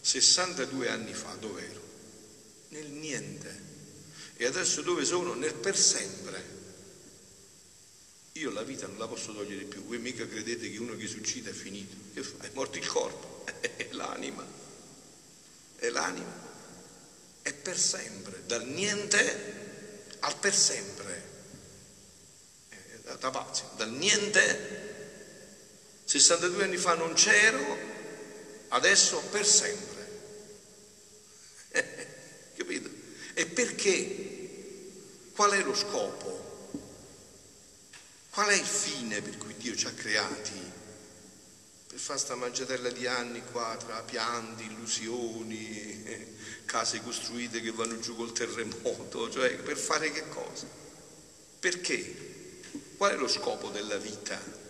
62 0.00 0.88
anni 0.88 1.12
fa 1.12 1.34
dove 1.34 1.62
ero? 1.62 1.80
Nel 2.68 2.86
niente. 2.88 3.70
E 4.36 4.46
adesso 4.46 4.80
dove 4.80 5.04
sono? 5.04 5.34
Nel 5.34 5.52
per 5.52 5.76
sempre. 5.76 6.60
Io 8.32 8.50
la 8.50 8.62
vita 8.62 8.86
non 8.86 8.96
la 8.96 9.06
posso 9.06 9.34
togliere 9.34 9.64
più. 9.64 9.84
Voi 9.84 9.98
mica 9.98 10.26
credete 10.26 10.70
che 10.70 10.78
uno 10.78 10.96
che 10.96 11.06
si 11.06 11.18
uccide 11.18 11.50
è 11.50 11.52
finito. 11.52 11.94
Che 12.14 12.22
fa? 12.22 12.44
È 12.44 12.50
morto 12.54 12.78
il 12.78 12.86
corpo, 12.86 13.44
è 13.60 13.88
l'anima. 13.90 14.44
È 15.76 15.88
l'anima. 15.90 16.50
È 17.42 17.52
per 17.52 17.78
sempre, 17.78 18.42
dal 18.46 18.66
niente 18.66 20.16
al 20.20 20.38
per 20.38 20.54
sempre. 20.54 21.30
Da 23.18 23.30
pazzi, 23.30 23.64
dal 23.76 23.90
niente 23.90 24.91
62 26.18 26.64
anni 26.64 26.76
fa 26.76 26.92
non 26.92 27.14
c'ero, 27.14 27.78
adesso 28.68 29.18
per 29.30 29.46
sempre. 29.46 30.20
Capito? 32.54 32.90
E 33.32 33.46
perché? 33.46 35.30
Qual 35.34 35.52
è 35.52 35.62
lo 35.62 35.74
scopo? 35.74 36.68
Qual 38.28 38.46
è 38.46 38.52
il 38.52 38.66
fine 38.66 39.22
per 39.22 39.38
cui 39.38 39.56
Dio 39.56 39.74
ci 39.74 39.86
ha 39.86 39.92
creati? 39.92 40.60
Per 41.86 41.98
fare 41.98 42.18
sta 42.18 42.34
mangiatella 42.34 42.90
di 42.90 43.06
anni 43.06 43.42
qua 43.50 43.74
tra 43.82 44.02
pianti, 44.02 44.64
illusioni, 44.64 46.36
case 46.66 47.00
costruite 47.00 47.62
che 47.62 47.70
vanno 47.70 47.98
giù 48.00 48.14
col 48.16 48.32
terremoto, 48.32 49.30
cioè 49.30 49.56
per 49.56 49.78
fare 49.78 50.12
che 50.12 50.28
cosa? 50.28 50.66
Perché? 51.58 52.60
Qual 52.98 53.12
è 53.12 53.16
lo 53.16 53.28
scopo 53.28 53.70
della 53.70 53.96
vita? 53.96 54.61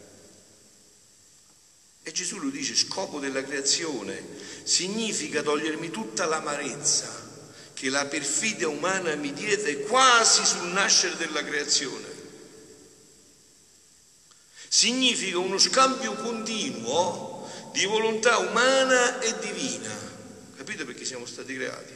E 2.04 2.11
Gesù 2.11 2.38
lo 2.38 2.50
dice, 2.50 2.75
scopo 2.75 3.21
della 3.21 3.44
creazione, 3.44 4.21
significa 4.64 5.40
togliermi 5.42 5.90
tutta 5.90 6.26
l'amarezza 6.26 7.30
che 7.75 7.88
la 7.90 8.06
perfidia 8.06 8.68
umana 8.68 9.14
mi 9.14 9.32
diede 9.32 9.80
quasi 9.82 10.44
sul 10.44 10.68
nascere 10.68 11.16
della 11.16 11.44
creazione. 11.44 12.11
Significa 14.66 15.38
uno 15.38 15.59
scambio 15.59 16.14
continuo 16.14 17.49
di 17.73 17.85
volontà 17.85 18.38
umana 18.38 19.21
e 19.21 19.38
divina. 19.38 19.94
Capite 20.56 20.85
perché 20.85 21.04
siamo 21.04 21.26
stati 21.26 21.54
creati? 21.54 21.92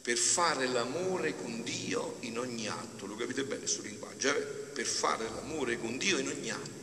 Per 0.00 0.16
fare 0.16 0.68
l'amore 0.68 1.34
con 1.34 1.62
Dio 1.64 2.18
in 2.20 2.38
ogni 2.38 2.68
atto. 2.68 3.06
Lo 3.06 3.16
capite 3.16 3.42
bene 3.42 3.60
questo 3.60 3.82
linguaggio? 3.82 4.28
Eh? 4.28 4.40
Per 4.40 4.86
fare 4.86 5.24
l'amore 5.24 5.78
con 5.78 5.98
Dio 5.98 6.18
in 6.18 6.28
ogni 6.28 6.50
atto 6.50 6.77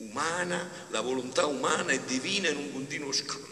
umana, 0.00 0.68
la 0.88 1.00
volontà 1.00 1.46
umana 1.46 1.92
e 1.92 2.04
divina 2.04 2.48
in 2.48 2.56
un 2.56 2.72
continuo 2.72 3.12
scambio. 3.12 3.48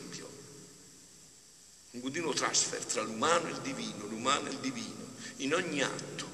un 1.90 2.00
continuo 2.00 2.33
transfer 2.33 2.85
tra 2.85 3.02
l'umano 3.02 3.49
e 3.49 3.52
il 3.52 3.61
divino, 3.61 4.07
l'umano 4.07 4.49
e 4.49 4.52
il 4.52 4.59
divino, 4.59 5.14
in 5.37 5.55
ogni 5.55 5.83
atto, 5.83 6.26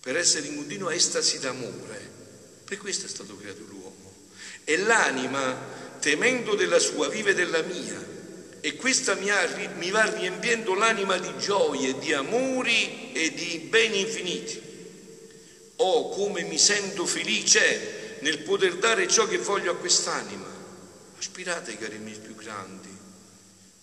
per 0.00 0.16
essere 0.16 0.46
in 0.48 0.56
continua 0.56 0.92
estasi 0.92 1.38
d'amore. 1.38 2.16
Per 2.64 2.78
questo 2.78 3.06
è 3.06 3.08
stato 3.08 3.36
creato 3.36 3.64
l'uomo. 3.68 4.12
E 4.64 4.76
l'anima, 4.76 5.56
temendo 6.00 6.54
della 6.54 6.78
sua, 6.78 7.08
vive 7.08 7.34
della 7.34 7.62
mia. 7.62 8.16
E 8.60 8.76
questa 8.76 9.14
mi, 9.14 9.30
ha, 9.30 9.70
mi 9.76 9.90
va 9.90 10.04
riempiendo 10.04 10.74
l'anima 10.74 11.16
di 11.16 11.32
gioie, 11.38 11.98
di 11.98 12.12
amori 12.12 13.12
e 13.12 13.32
di 13.32 13.66
beni 13.70 14.00
infiniti. 14.00 14.60
Oh, 15.76 16.10
come 16.10 16.42
mi 16.42 16.58
sento 16.58 17.06
felice 17.06 17.97
nel 18.20 18.38
poter 18.40 18.76
dare 18.76 19.08
ciò 19.08 19.26
che 19.26 19.38
voglio 19.38 19.72
a 19.72 19.76
quest'anima. 19.76 20.46
Aspirate, 21.18 21.76
cari 21.76 21.98
miei 21.98 22.18
più 22.18 22.34
grandi, 22.34 22.98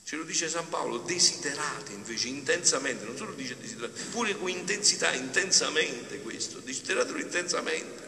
Ce 0.08 0.16
lo 0.18 0.24
dice 0.24 0.48
San 0.48 0.70
Paolo, 0.70 1.00
desiderate 1.00 1.94
invece 1.94 2.28
intensamente, 2.28 3.06
non 3.06 3.18
solo 3.18 3.34
dice 3.34 3.58
desiderate, 3.60 4.04
pure 4.12 4.38
con 4.38 4.50
intensità, 4.50 5.12
intensamente 5.14 6.22
questo, 6.22 6.60
desideratelo 6.60 7.18
intensamente. 7.18 8.08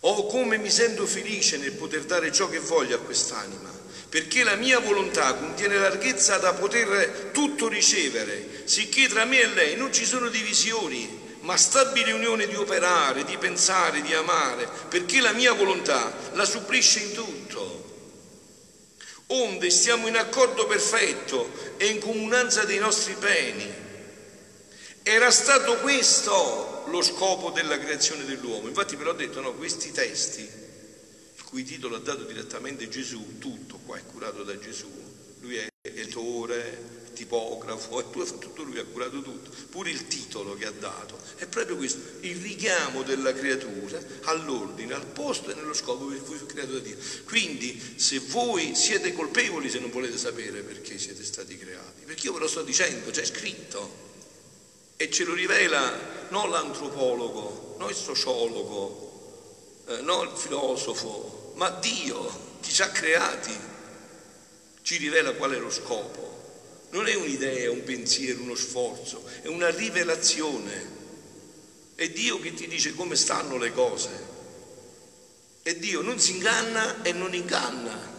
Oh, 0.00 0.24
come 0.24 0.56
mi 0.56 0.70
sento 0.70 1.04
felice 1.06 1.58
nel 1.58 1.72
poter 1.72 2.04
dare 2.06 2.32
ciò 2.32 2.48
che 2.48 2.58
voglio 2.58 2.96
a 2.96 3.00
quest'anima, 3.00 3.70
perché 4.08 4.44
la 4.44 4.54
mia 4.54 4.78
volontà 4.78 5.34
contiene 5.34 5.76
larghezza 5.76 6.38
da 6.38 6.54
poter 6.54 7.28
tutto 7.30 7.68
ricevere, 7.68 8.62
sicché 8.64 9.08
tra 9.08 9.26
me 9.26 9.42
e 9.42 9.46
lei 9.48 9.76
non 9.76 9.92
ci 9.92 10.06
sono 10.06 10.30
divisioni, 10.30 11.27
ma 11.48 11.56
stabile 11.56 12.12
unione 12.12 12.46
di 12.46 12.54
operare, 12.54 13.24
di 13.24 13.38
pensare, 13.38 14.02
di 14.02 14.12
amare, 14.12 14.68
perché 14.90 15.18
la 15.22 15.32
mia 15.32 15.54
volontà 15.54 16.14
la 16.34 16.44
supplisce 16.44 17.00
in 17.00 17.12
tutto 17.14 17.86
onde 19.28 19.70
stiamo 19.70 20.06
in 20.08 20.16
accordo 20.16 20.66
perfetto 20.66 21.50
e 21.78 21.86
in 21.86 22.00
comunanza 22.00 22.64
dei 22.64 22.78
nostri 22.78 23.14
beni. 23.14 23.66
Era 25.02 25.30
stato 25.30 25.78
questo 25.78 26.84
lo 26.88 27.00
scopo 27.00 27.50
della 27.50 27.78
creazione 27.78 28.26
dell'uomo. 28.26 28.68
Infatti 28.68 28.96
ve 28.96 29.04
l'ho 29.04 29.12
detto, 29.14 29.40
no, 29.40 29.54
questi 29.54 29.90
testi, 29.90 30.42
il 30.42 31.44
cui 31.44 31.64
titolo 31.64 31.96
ha 31.96 32.00
dato 32.00 32.24
direttamente 32.24 32.90
Gesù, 32.90 33.38
tutto 33.38 33.80
qua 33.86 33.96
è 33.96 34.02
curato 34.04 34.42
da 34.44 34.58
Gesù, 34.58 34.90
lui 35.40 35.56
è 35.56 35.66
editore, 35.80 37.06
tipografo, 37.18 37.98
e 37.98 38.38
tutto 38.38 38.62
lui 38.62 38.78
ha 38.78 38.84
curato 38.84 39.20
tutto, 39.20 39.50
pure 39.70 39.90
il 39.90 40.06
titolo 40.06 40.54
che 40.54 40.66
ha 40.66 40.70
dato, 40.70 41.18
è 41.36 41.46
proprio 41.46 41.76
questo, 41.76 41.98
il 42.20 42.36
richiamo 42.36 43.02
della 43.02 43.32
creatura 43.32 44.00
all'ordine, 44.22 44.94
al 44.94 45.06
posto 45.06 45.50
e 45.50 45.54
nello 45.54 45.74
scopo 45.74 46.06
per 46.06 46.22
cui 46.22 46.36
fu 46.36 46.46
creato 46.46 46.72
da 46.72 46.78
Dio. 46.78 46.96
Quindi 47.24 47.94
se 47.96 48.20
voi 48.20 48.74
siete 48.76 49.12
colpevoli 49.12 49.68
se 49.68 49.80
non 49.80 49.90
volete 49.90 50.16
sapere 50.16 50.60
perché 50.60 50.96
siete 50.96 51.24
stati 51.24 51.58
creati, 51.58 52.04
perché 52.04 52.26
io 52.26 52.34
ve 52.34 52.38
lo 52.38 52.48
sto 52.48 52.62
dicendo, 52.62 53.10
c'è 53.10 53.24
scritto 53.24 54.06
e 54.96 55.10
ce 55.10 55.24
lo 55.24 55.34
rivela 55.34 56.26
non 56.28 56.50
l'antropologo, 56.50 57.74
non 57.78 57.88
il 57.88 57.96
sociologo, 57.96 59.82
eh, 59.88 60.00
non 60.02 60.28
il 60.28 60.36
filosofo, 60.36 61.52
ma 61.56 61.70
Dio, 61.70 62.56
chi 62.60 62.72
ci 62.72 62.82
ha 62.82 62.90
creati, 62.90 63.56
ci 64.82 64.96
rivela 64.98 65.32
qual 65.32 65.52
è 65.52 65.58
lo 65.58 65.70
scopo. 65.70 66.27
Non 66.90 67.06
è 67.06 67.14
un'idea, 67.14 67.70
un 67.70 67.84
pensiero, 67.84 68.40
uno 68.40 68.54
sforzo, 68.54 69.22
è 69.42 69.48
una 69.48 69.68
rivelazione. 69.68 70.96
È 71.94 72.08
Dio 72.08 72.40
che 72.40 72.54
ti 72.54 72.66
dice 72.66 72.94
come 72.94 73.14
stanno 73.14 73.58
le 73.58 73.72
cose. 73.72 74.26
E 75.62 75.78
Dio 75.78 76.00
non 76.00 76.18
si 76.18 76.32
inganna 76.32 77.02
e 77.02 77.12
non 77.12 77.34
inganna. 77.34 78.16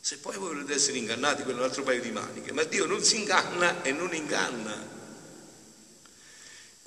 Se 0.00 0.18
poi 0.18 0.36
voi 0.36 0.54
volete 0.54 0.74
essere 0.74 0.98
ingannati, 0.98 1.42
quello 1.42 1.58
è 1.58 1.62
un 1.62 1.68
altro 1.68 1.82
paio 1.82 2.00
di 2.00 2.10
maniche, 2.10 2.52
ma 2.52 2.62
Dio 2.62 2.86
non 2.86 3.02
si 3.02 3.16
inganna 3.16 3.82
e 3.82 3.92
non 3.92 4.14
inganna. 4.14 4.98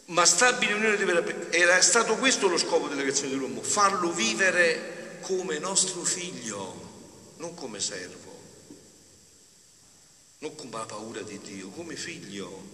Ma 0.05 0.25
stabile 0.25 0.73
unione 0.73 0.97
di 0.97 1.03
vera 1.03 1.23
era 1.51 1.81
stato 1.81 2.15
questo 2.15 2.47
lo 2.47 2.57
scopo 2.57 2.87
della 2.87 3.01
creazione 3.01 3.31
dell'uomo, 3.31 3.61
farlo 3.61 4.11
vivere 4.11 5.19
come 5.21 5.59
nostro 5.59 6.03
figlio, 6.03 7.33
non 7.37 7.53
come 7.55 7.79
servo 7.79 8.22
non 10.43 10.55
con 10.55 10.69
la 10.71 10.79
paura 10.79 11.21
di 11.21 11.39
Dio, 11.41 11.69
come 11.69 11.95
figlio. 11.95 12.71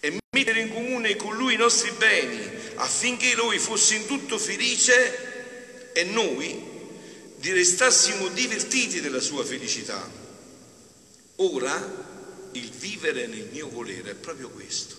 E 0.00 0.18
mettere 0.32 0.60
in 0.60 0.70
comune 0.70 1.16
con 1.16 1.34
Lui 1.34 1.54
i 1.54 1.56
nostri 1.56 1.90
beni 1.92 2.38
affinché 2.74 3.34
Lui 3.34 3.58
fosse 3.58 3.94
in 3.94 4.06
tutto 4.06 4.36
felice 4.36 5.92
e 5.94 6.04
noi 6.04 6.68
restassimo 7.40 8.28
divertiti 8.28 9.00
della 9.00 9.20
sua 9.20 9.42
felicità. 9.42 10.06
Ora 11.36 12.48
il 12.52 12.70
vivere 12.70 13.26
nel 13.26 13.48
mio 13.50 13.70
volere 13.70 14.10
è 14.10 14.14
proprio 14.14 14.50
questo. 14.50 14.96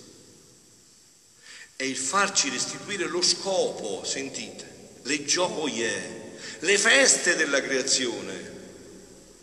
È 1.75 1.83
il 1.83 1.97
farci 1.97 2.49
restituire 2.49 3.07
lo 3.07 3.21
scopo, 3.21 4.03
sentite, 4.03 4.89
le 5.03 5.25
gioie, 5.25 6.37
le 6.59 6.77
feste 6.79 7.35
della 7.35 7.61
creazione 7.61 8.50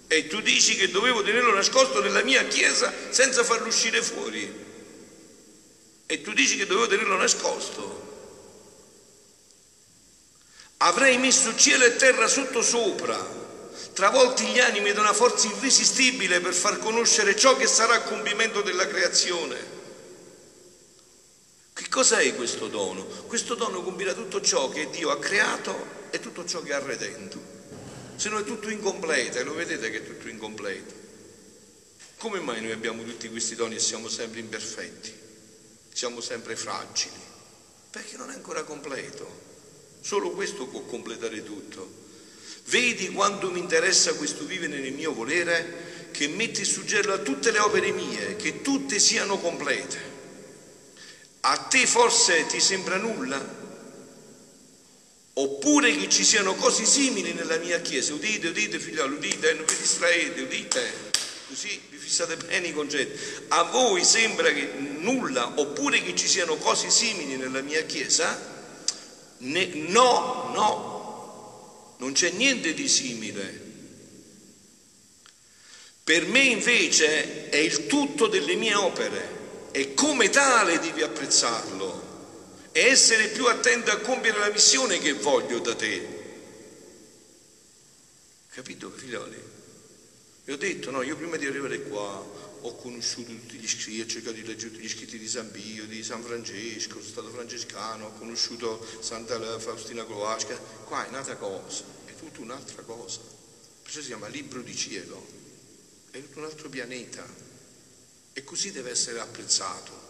e 0.09 0.27
tu 0.27 0.40
dici 0.40 0.75
che 0.75 0.90
dovevo 0.90 1.23
tenerlo 1.23 1.53
nascosto 1.53 2.01
nella 2.01 2.23
mia 2.23 2.42
chiesa 2.47 2.92
senza 3.11 3.44
farlo 3.44 3.68
uscire 3.68 4.03
fuori. 4.03 4.66
E 6.07 6.23
tu 6.23 6.33
dici 6.33 6.57
che 6.57 6.66
dovevo 6.66 6.87
tenerlo 6.87 7.16
nascosto. 7.16 8.07
Avrei 10.79 11.18
messo 11.18 11.55
cielo 11.57 11.85
e 11.85 11.97
terra 11.97 12.27
sotto 12.27 12.62
sopra, 12.62 13.18
travolti 13.92 14.47
gli 14.47 14.61
animi 14.61 14.92
da 14.92 15.01
una 15.01 15.12
forza 15.12 15.47
irresistibile 15.47 16.40
per 16.40 16.55
far 16.55 16.79
conoscere 16.79 17.37
ciò 17.37 17.57
che 17.57 17.66
sarà 17.66 17.94
a 17.94 18.03
compimento 18.03 18.62
della 18.62 18.87
creazione. 18.87 19.77
Che 21.75 21.88
cosa 21.90 22.21
è 22.21 22.35
questo 22.35 22.68
dono? 22.68 23.05
Questo 23.05 23.55
dono 23.55 23.83
compirà 23.83 24.14
tutto 24.14 24.40
ciò 24.40 24.71
che 24.71 24.88
Dio 24.88 25.11
ha 25.11 25.18
creato 25.18 26.07
e 26.11 26.18
tutto 26.18 26.47
ciò 26.47 26.62
che 26.62 26.73
ha 26.73 26.79
redento 26.79 27.58
se 28.18 28.28
no 28.31 28.40
è 28.40 28.44
tutto 28.44 28.68
incompleto 28.68 29.38
e 29.38 29.44
lo 29.44 29.54
vedete 29.54 29.90
che 29.90 29.98
è 29.98 30.04
tutto 30.04 30.28
incompleto. 30.28 30.92
Come 32.16 32.40
mai 32.40 32.61
noi 32.61 32.72
abbiamo 32.72 33.04
tutti 33.04 33.28
questi 33.28 33.54
doni 33.54 33.76
e 33.76 33.78
siamo 33.78 34.09
sempre 34.09 34.40
imperfetti? 34.40 35.14
Siamo 35.92 36.20
sempre 36.20 36.57
fragili? 36.57 37.14
Perché 37.90 38.16
non 38.16 38.31
è 38.31 38.35
ancora 38.35 38.64
completo. 38.64 39.46
Solo 40.00 40.33
questo 40.33 40.66
può 40.66 40.81
completare 40.81 41.44
tutto. 41.44 42.07
Vedi 42.64 43.09
quanto 43.11 43.52
mi 43.52 43.61
interessa 43.61 44.12
questo 44.14 44.44
vivere 44.44 44.81
nel 44.81 44.92
mio 44.94 45.12
volere 45.12 46.09
che 46.11 46.26
mette 46.26 46.64
su 46.64 46.83
gelo 46.83 47.12
a 47.12 47.18
tutte 47.18 47.52
le 47.52 47.61
opere 47.61 47.92
mie, 47.92 48.35
che 48.35 48.62
tutte 48.62 48.98
siano 48.98 49.38
complete. 49.38 49.96
A 51.42 51.57
te 51.57 51.87
forse 51.87 52.46
ti 52.46 52.59
sembra 52.59 52.96
nulla? 52.96 53.67
Oppure 55.40 55.96
che 55.96 56.09
ci 56.09 56.24
siano 56.24 56.55
cose 56.55 56.85
simili 56.85 57.33
nella 57.33 57.59
mia 57.59 57.81
chiesa. 57.81 58.12
Udite, 58.12 58.48
udite 58.48 58.79
figliolo, 58.79 59.16
udite, 59.16 59.55
non 59.55 59.64
vi 59.64 59.77
distraete, 59.77 60.40
udite. 60.40 61.07
Così 61.48 61.81
vi 61.90 61.96
fissate 61.96 62.37
bene 62.37 62.68
i 62.68 62.72
concetti. 62.72 63.18
A 63.48 63.64
voi 63.64 64.05
sembra 64.05 64.51
che 64.51 64.68
nulla, 64.98 65.53
oppure 65.57 66.03
che 66.03 66.14
ci 66.16 66.27
siano 66.27 66.57
cose 66.57 66.90
simili 66.90 67.37
nella 67.37 67.62
mia 67.62 67.83
chiesa? 67.83 68.57
Ne, 69.38 69.66
no, 69.66 70.51
no, 70.53 71.94
non 71.98 72.12
c'è 72.12 72.31
niente 72.31 72.74
di 72.74 72.88
simile. 72.88 73.66
Per 76.03 76.27
me 76.27 76.40
invece 76.40 77.48
è 77.51 77.57
il 77.57 77.87
tutto 77.87 78.27
delle 78.27 78.57
mie 78.57 78.74
opere 78.74 79.37
e 79.70 79.94
come 79.94 80.31
tale 80.31 80.79
devi 80.81 81.03
apprezzarlo 81.03 81.78
e 82.79 82.87
essere 82.87 83.27
più 83.27 83.47
attento 83.47 83.91
a 83.91 83.97
compiere 83.97 84.38
la 84.38 84.51
missione 84.51 85.01
che 85.01 85.12
voglio 85.14 85.59
da 85.59 85.75
te. 85.75 86.17
Capito, 88.51 88.88
figlioli? 88.88 89.43
Vi 90.45 90.53
ho 90.53 90.57
detto, 90.57 90.93
no, 90.93 91.03
io 91.03 91.17
prima 91.17 91.37
di 91.37 91.47
arrivare 91.47 91.83
qua 91.83 92.25
ho 92.61 92.77
conosciuto 92.77 93.33
tutti 93.33 93.57
gli 93.57 93.67
scritti, 93.67 94.01
ho 94.01 94.07
cercato 94.07 94.37
di 94.37 94.45
leggere 94.45 94.71
tutti 94.71 94.85
gli 94.85 94.88
scritti 94.88 95.19
di 95.19 95.27
San 95.27 95.51
Pio, 95.51 95.87
di 95.87 96.05
San 96.05 96.23
Francesco, 96.23 97.01
sono 97.01 97.03
stato 97.03 97.31
francescano, 97.31 98.07
ho 98.07 98.12
conosciuto 98.12 98.87
Santa 99.01 99.59
Faustina 99.59 100.05
Coasca, 100.05 100.57
qua 100.85 101.05
è 101.05 101.09
un'altra 101.09 101.35
cosa, 101.35 101.83
è 102.05 102.14
tutta 102.14 102.41
un'altra 102.43 102.83
cosa, 102.83 103.19
perciò 103.83 104.01
si 104.01 104.07
chiama 104.07 104.29
libro 104.29 104.62
di 104.62 104.77
cielo, 104.77 105.27
è 106.12 106.21
tutto 106.21 106.38
un 106.38 106.45
altro 106.45 106.69
pianeta 106.69 107.27
e 108.33 108.45
così 108.45 108.71
deve 108.71 108.91
essere 108.91 109.19
apprezzato. 109.19 110.07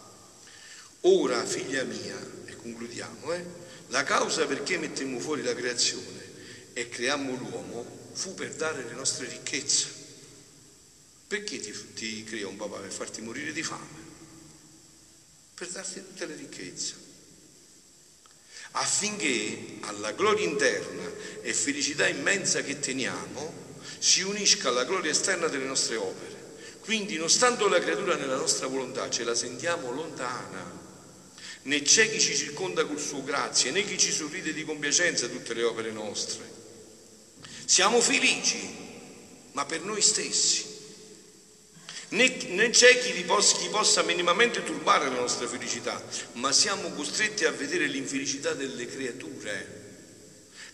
Ora, 1.03 1.45
figlia 1.45 1.83
mia, 1.83 2.38
concludiamo, 2.61 3.33
eh? 3.33 3.45
la 3.87 4.03
causa 4.03 4.45
perché 4.45 4.77
mettemmo 4.77 5.19
fuori 5.19 5.43
la 5.43 5.55
creazione 5.55 6.27
e 6.73 6.89
creammo 6.89 7.35
l'uomo 7.35 8.09
fu 8.13 8.33
per 8.35 8.53
dare 8.55 8.83
le 8.83 8.93
nostre 8.93 9.27
ricchezze. 9.27 9.97
Perché 11.27 11.59
ti, 11.59 11.73
ti 11.93 12.23
crea 12.23 12.47
un 12.47 12.55
papà? 12.55 12.79
Per 12.79 12.91
farti 12.91 13.21
morire 13.21 13.51
di 13.51 13.61
fame, 13.61 13.99
per 15.53 15.67
darti 15.69 15.95
tutte 15.95 16.25
le 16.25 16.35
ricchezze 16.35 17.07
affinché 18.71 19.77
alla 19.81 20.11
gloria 20.11 20.45
interna 20.45 21.03
e 21.41 21.53
felicità 21.53 22.07
immensa 22.07 22.61
che 22.61 22.79
teniamo 22.79 23.67
si 23.97 24.21
unisca 24.21 24.69
alla 24.69 24.83
gloria 24.83 25.11
esterna 25.11 25.47
delle 25.47 25.65
nostre 25.65 25.95
opere. 25.95 26.37
Quindi, 26.81 27.17
non 27.17 27.29
stando 27.29 27.67
la 27.67 27.79
creatura 27.79 28.15
nella 28.15 28.35
nostra 28.35 28.67
volontà, 28.67 29.09
ce 29.09 29.23
la 29.23 29.35
sentiamo 29.35 29.91
lontana. 29.91 30.77
Né 31.63 31.81
c'è 31.81 32.09
chi 32.09 32.19
ci 32.19 32.35
circonda 32.35 32.85
col 32.85 32.99
suo 32.99 33.23
grazie, 33.23 33.71
né 33.71 33.83
chi 33.83 33.97
ci 33.97 34.11
sorride 34.11 34.53
di 34.53 34.63
compiacenza 34.63 35.27
tutte 35.27 35.53
le 35.53 35.63
opere 35.63 35.91
nostre. 35.91 36.57
Siamo 37.65 38.01
felici, 38.01 38.59
ma 39.51 39.65
per 39.65 39.81
noi 39.81 40.01
stessi. 40.01 40.77
Né, 42.09 42.69
c'è 42.71 42.97
chi, 42.99 43.23
possa, 43.23 43.57
chi 43.57 43.67
possa 43.67 44.01
minimamente 44.01 44.63
turbare 44.63 45.09
la 45.09 45.19
nostra 45.19 45.47
felicità, 45.47 46.03
ma 46.33 46.51
siamo 46.51 46.89
costretti 46.91 47.45
a 47.45 47.51
vedere 47.51 47.85
l'infelicità 47.85 48.53
delle 48.53 48.87
creature 48.87 49.79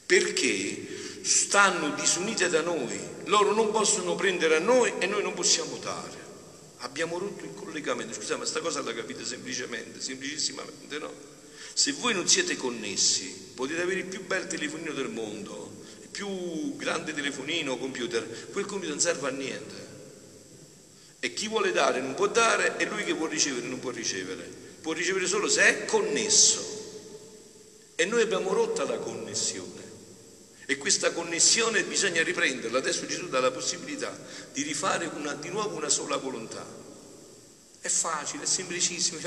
perché 0.05 1.23
stanno 1.23 1.89
disunite 1.89 2.47
da 2.47 2.61
noi, 2.61 2.99
loro 3.25 3.53
non 3.53 3.71
possono 3.71 4.13
prendere 4.13 4.57
a 4.57 4.59
noi 4.59 4.93
e 4.99 5.07
noi 5.07 5.23
non 5.23 5.33
possiamo 5.33 5.77
dare. 5.77 6.24
Abbiamo 6.79 7.17
rotto 7.17 7.45
il 7.45 7.53
collegamento, 7.53 8.13
scusate, 8.13 8.33
ma 8.33 8.39
questa 8.39 8.59
cosa 8.59 8.81
la 8.81 8.93
capite 8.93 9.25
semplicemente, 9.25 10.01
semplicissimamente 10.01 10.97
no? 10.99 11.11
Se 11.73 11.91
voi 11.93 12.13
non 12.13 12.27
siete 12.27 12.55
connessi, 12.55 13.51
potete 13.53 13.81
avere 13.81 14.01
il 14.01 14.05
più 14.05 14.25
bel 14.25 14.47
telefonino 14.47 14.93
del 14.93 15.09
mondo, 15.09 15.83
il 16.01 16.07
più 16.07 16.75
grande 16.77 17.13
telefonino 17.13 17.77
computer, 17.77 18.49
quel 18.51 18.65
computer 18.65 18.95
non 18.95 19.01
serve 19.01 19.27
a 19.27 19.31
niente. 19.31 19.85
E 21.19 21.33
chi 21.33 21.47
vuole 21.47 21.71
dare 21.71 22.01
non 22.01 22.13
può 22.13 22.27
dare 22.27 22.77
e 22.77 22.85
lui 22.85 23.03
che 23.03 23.15
può 23.15 23.25
ricevere 23.25 23.65
non 23.65 23.79
può 23.79 23.89
ricevere. 23.89 24.43
Può 24.81 24.93
ricevere 24.93 25.25
solo 25.25 25.49
se 25.49 25.63
è 25.63 25.85
connesso. 25.85 26.63
E 27.95 28.05
noi 28.05 28.21
abbiamo 28.21 28.53
rotta 28.53 28.83
la 28.83 28.97
connessione. 28.97 29.84
E 30.65 30.78
questa 30.78 31.12
connessione 31.12 31.84
bisogna 31.84 32.23
riprenderla. 32.23 32.80
Adesso 32.80 33.06
Gesù 33.06 33.28
dà 33.28 33.39
la 33.39 33.51
possibilità 33.51 34.17
di 34.51 34.63
rifare 34.63 35.06
una, 35.06 35.34
di 35.34 35.49
nuovo 35.49 35.75
una 35.75 35.89
sola 35.89 36.17
volontà. 36.17 36.84
È 37.80 37.88
facile, 37.88 38.43
è 38.43 38.47
semplicissimo. 38.47 39.19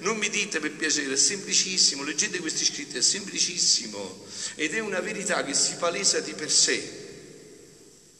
Non 0.00 0.16
mi 0.16 0.30
dite 0.30 0.58
per 0.60 0.72
piacere, 0.72 1.12
è 1.12 1.16
semplicissimo. 1.16 2.02
Leggete 2.02 2.38
questi 2.38 2.64
scritti, 2.64 2.96
è 2.96 3.02
semplicissimo. 3.02 4.24
Ed 4.54 4.74
è 4.74 4.78
una 4.78 5.00
verità 5.00 5.44
che 5.44 5.52
si 5.52 5.74
palesa 5.76 6.20
di 6.20 6.32
per 6.32 6.50
sé. 6.50 7.02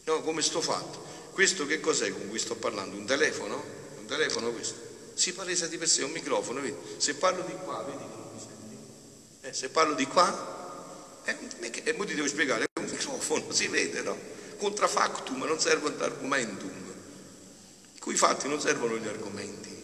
No, 0.03 0.21
come 0.21 0.43
sto 0.43 0.61
fatto. 0.61 1.03
Questo 1.31 1.65
che 1.65 1.79
cos'è 1.79 2.11
con 2.11 2.29
cui 2.29 2.37
sto 2.37 2.55
parlando? 2.55 2.95
Un 2.95 3.05
telefono? 3.05 3.61
Un 3.97 4.05
telefono 4.05 4.51
questo? 4.51 4.75
Si 5.15 5.33
palesa 5.33 5.65
di 5.65 5.77
per 5.77 5.89
sé, 5.89 6.03
un 6.03 6.11
microfono, 6.11 6.61
vedi? 6.61 6.75
Se 6.97 7.15
parlo 7.15 7.43
di 7.43 7.53
qua, 7.53 7.81
vedi 7.83 7.97
che 7.97 8.03
non 8.03 8.29
mi 8.33 8.39
senti? 8.39 8.77
Eh, 9.41 9.53
se 9.53 9.69
parlo 9.69 9.95
di 9.95 10.05
qua, 10.05 10.54
e 11.25 11.81
eh, 11.83 11.93
mo 11.93 12.05
ti 12.05 12.13
devo 12.13 12.27
spiegare, 12.27 12.65
è 12.65 12.79
un 12.79 12.85
microfono, 12.85 13.51
si 13.51 13.67
vede, 13.67 14.01
no? 14.01 14.17
Contrafactum, 14.57 15.43
non 15.43 15.59
serve 15.59 15.87
ad 15.87 16.01
argumentum. 16.01 16.93
Qui 17.99 18.15
fatti 18.15 18.47
non 18.47 18.61
servono 18.61 18.97
gli 18.97 19.07
argomenti. 19.07 19.83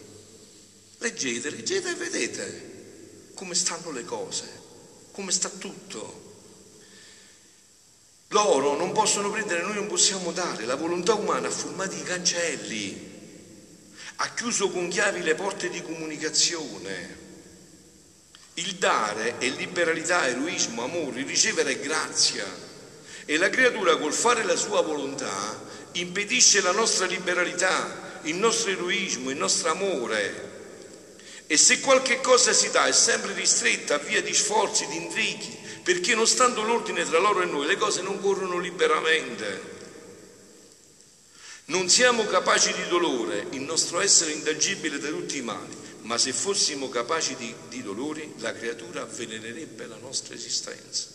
Leggete, 0.98 1.50
leggete 1.50 1.90
e 1.90 1.94
vedete 1.94 2.70
come 3.34 3.54
stanno 3.56 3.90
le 3.90 4.04
cose, 4.04 4.48
come 5.10 5.32
sta 5.32 5.48
tutto. 5.48 6.20
Loro 8.28 8.76
non 8.76 8.92
possono 8.92 9.30
prendere, 9.30 9.62
noi 9.62 9.74
non 9.74 9.88
possiamo 9.88 10.30
dare. 10.30 10.64
La 10.64 10.76
volontà 10.76 11.14
umana 11.14 11.48
ha 11.48 11.50
formato 11.50 11.96
i 11.96 12.02
cancelli, 12.02 13.10
ha 14.16 14.32
chiuso 14.32 14.70
con 14.70 14.88
chiavi 14.88 15.22
le 15.22 15.34
porte 15.34 15.68
di 15.68 15.82
comunicazione. 15.82 17.21
Il 18.54 18.74
dare 18.74 19.38
è 19.38 19.48
liberalità, 19.48 20.28
eroismo, 20.28 20.82
amore, 20.84 21.20
il 21.20 21.26
ricevere 21.26 21.72
è 21.72 21.80
grazia. 21.80 22.44
E 23.24 23.36
la 23.38 23.48
creatura 23.48 23.96
col 23.96 24.12
fare 24.12 24.44
la 24.44 24.56
sua 24.56 24.82
volontà 24.82 25.58
impedisce 25.92 26.60
la 26.60 26.72
nostra 26.72 27.06
liberalità, 27.06 28.20
il 28.24 28.34
nostro 28.34 28.70
eroismo, 28.70 29.30
il 29.30 29.38
nostro 29.38 29.70
amore. 29.70 30.50
E 31.46 31.56
se 31.56 31.80
qualche 31.80 32.20
cosa 32.20 32.52
si 32.52 32.70
dà 32.70 32.86
è 32.86 32.92
sempre 32.92 33.32
ristretta 33.32 33.94
a 33.94 33.98
via 33.98 34.20
di 34.20 34.34
sforzi, 34.34 34.86
di 34.86 34.96
intrighi, 34.96 35.58
perché 35.82 36.14
non 36.14 36.26
stando 36.26 36.62
l'ordine 36.62 37.04
tra 37.04 37.18
loro 37.18 37.40
e 37.40 37.46
noi 37.46 37.66
le 37.66 37.76
cose 37.76 38.02
non 38.02 38.20
corrono 38.20 38.58
liberamente. 38.58 39.70
Non 41.66 41.88
siamo 41.88 42.26
capaci 42.26 42.70
di 42.74 42.86
dolore, 42.88 43.46
il 43.50 43.62
nostro 43.62 44.00
essere 44.00 44.32
intangibile 44.32 44.98
da 44.98 45.08
tutti 45.08 45.38
i 45.38 45.42
mali 45.42 45.82
ma 46.02 46.18
se 46.18 46.32
fossimo 46.32 46.88
capaci 46.88 47.36
di, 47.36 47.54
di 47.68 47.82
dolori, 47.82 48.34
la 48.38 48.52
creatura 48.52 49.02
avvelenerebbe 49.02 49.86
la 49.86 49.96
nostra 49.96 50.34
esistenza. 50.34 51.08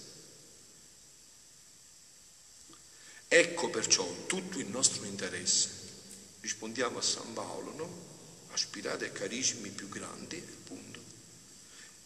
Ecco 3.28 3.70
perciò 3.70 4.10
tutto 4.26 4.60
il 4.60 4.68
nostro 4.68 5.04
interesse. 5.06 5.70
Rispondiamo 6.40 7.00
a 7.00 7.02
San 7.02 7.34
Paolo, 7.34 7.74
no? 7.76 8.06
Aspirate 8.52 9.06
ai 9.06 9.12
carismi 9.12 9.70
più 9.70 9.90
grandi, 9.90 10.38
appunto. 10.38 11.00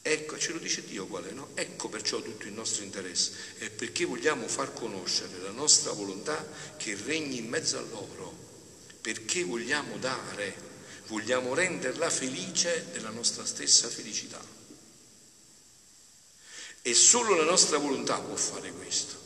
Ecco, 0.01 0.39
ce 0.39 0.51
lo 0.51 0.57
dice 0.57 0.83
Dio 0.83 1.05
qual 1.05 1.25
è, 1.25 1.31
no? 1.31 1.49
Ecco 1.53 1.87
perciò 1.89 2.19
tutto 2.21 2.47
il 2.47 2.53
nostro 2.53 2.83
interesse. 2.83 3.33
È 3.59 3.69
perché 3.69 4.05
vogliamo 4.05 4.47
far 4.47 4.73
conoscere 4.73 5.39
la 5.41 5.51
nostra 5.51 5.91
volontà 5.91 6.43
che 6.77 6.97
regni 7.05 7.37
in 7.37 7.47
mezzo 7.47 7.77
a 7.77 7.81
loro. 7.81 8.49
Perché 8.99 9.43
vogliamo 9.43 9.97
dare 9.97 10.69
vogliamo 11.11 11.53
renderla 11.53 12.09
felice 12.09 12.87
della 12.93 13.09
nostra 13.09 13.45
stessa 13.45 13.89
felicità. 13.89 14.41
E 16.83 16.93
solo 16.93 17.35
la 17.35 17.43
nostra 17.43 17.77
volontà 17.77 18.17
può 18.17 18.35
fare 18.35 18.71
questo. 18.71 19.19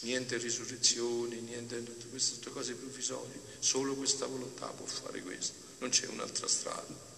Niente 0.00 0.36
risurrezione, 0.36 1.36
niente 1.36 1.82
queste 2.10 2.50
cose 2.50 2.74
provvisorie, 2.74 3.40
solo 3.60 3.94
questa 3.94 4.26
volontà 4.26 4.66
può 4.66 4.84
fare 4.84 5.22
questo, 5.22 5.54
non 5.78 5.90
c'è 5.90 6.06
un'altra 6.08 6.46
strada. 6.46 7.10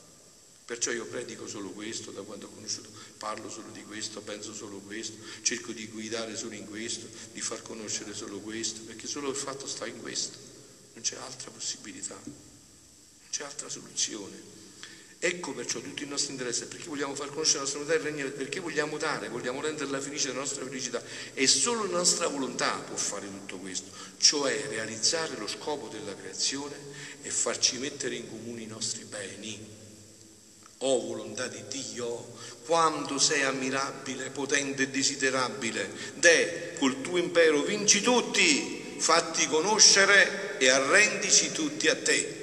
Perciò 0.64 0.92
io 0.92 1.06
predico 1.06 1.48
solo 1.48 1.70
questo, 1.70 2.10
da 2.10 2.22
quando 2.22 2.46
ho 2.46 2.50
conosciuto, 2.50 2.90
parlo 3.18 3.50
solo 3.50 3.70
di 3.72 3.82
questo, 3.84 4.20
penso 4.20 4.54
solo 4.54 4.78
questo, 4.78 5.16
cerco 5.42 5.72
di 5.72 5.88
guidare 5.88 6.36
solo 6.36 6.54
in 6.54 6.68
questo, 6.68 7.08
di 7.32 7.40
far 7.40 7.60
conoscere 7.62 8.14
solo 8.14 8.38
questo, 8.38 8.80
perché 8.82 9.06
solo 9.06 9.30
il 9.30 9.36
fatto 9.36 9.66
sta 9.66 9.86
in 9.86 10.00
questo, 10.00 10.38
non 10.92 11.02
c'è 11.02 11.16
altra 11.16 11.50
possibilità 11.50 12.43
c'è 13.34 13.42
altra 13.42 13.68
soluzione. 13.68 14.52
Ecco 15.18 15.54
perciò 15.54 15.80
tutto 15.80 16.04
il 16.04 16.08
nostro 16.08 16.30
interesse, 16.30 16.66
perché 16.66 16.86
vogliamo 16.86 17.16
far 17.16 17.30
conoscere 17.30 17.58
la 17.58 17.62
nostra 17.64 17.80
volontà 17.80 17.94
e 17.94 18.08
il 18.08 18.16
regno, 18.16 18.30
perché 18.30 18.60
vogliamo 18.60 18.96
dare, 18.96 19.28
vogliamo 19.28 19.60
renderla 19.60 20.00
felice 20.00 20.28
la 20.28 20.34
nostra 20.34 20.64
felicità. 20.64 21.02
E 21.32 21.48
solo 21.48 21.84
la 21.84 21.96
nostra 21.96 22.28
volontà 22.28 22.70
può 22.86 22.94
fare 22.96 23.26
tutto 23.26 23.58
questo, 23.58 23.90
cioè 24.18 24.66
realizzare 24.68 25.36
lo 25.36 25.48
scopo 25.48 25.88
della 25.88 26.14
creazione 26.14 26.76
e 27.22 27.30
farci 27.30 27.78
mettere 27.78 28.14
in 28.14 28.28
comune 28.28 28.62
i 28.62 28.66
nostri 28.66 29.02
beni. 29.02 29.72
O 30.78 30.94
oh, 30.94 31.06
volontà 31.06 31.48
di 31.48 31.62
Dio, 31.68 32.36
quanto 32.66 33.18
sei 33.18 33.42
ammirabile, 33.42 34.30
potente 34.30 34.84
e 34.84 34.90
desiderabile. 34.90 35.90
De, 36.14 36.74
col 36.78 37.00
tuo 37.00 37.16
impero 37.16 37.62
vinci 37.62 38.00
tutti, 38.00 38.94
fatti 38.98 39.48
conoscere 39.48 40.56
e 40.58 40.68
arrendici 40.68 41.50
tutti 41.50 41.88
a 41.88 41.96
te 41.96 42.42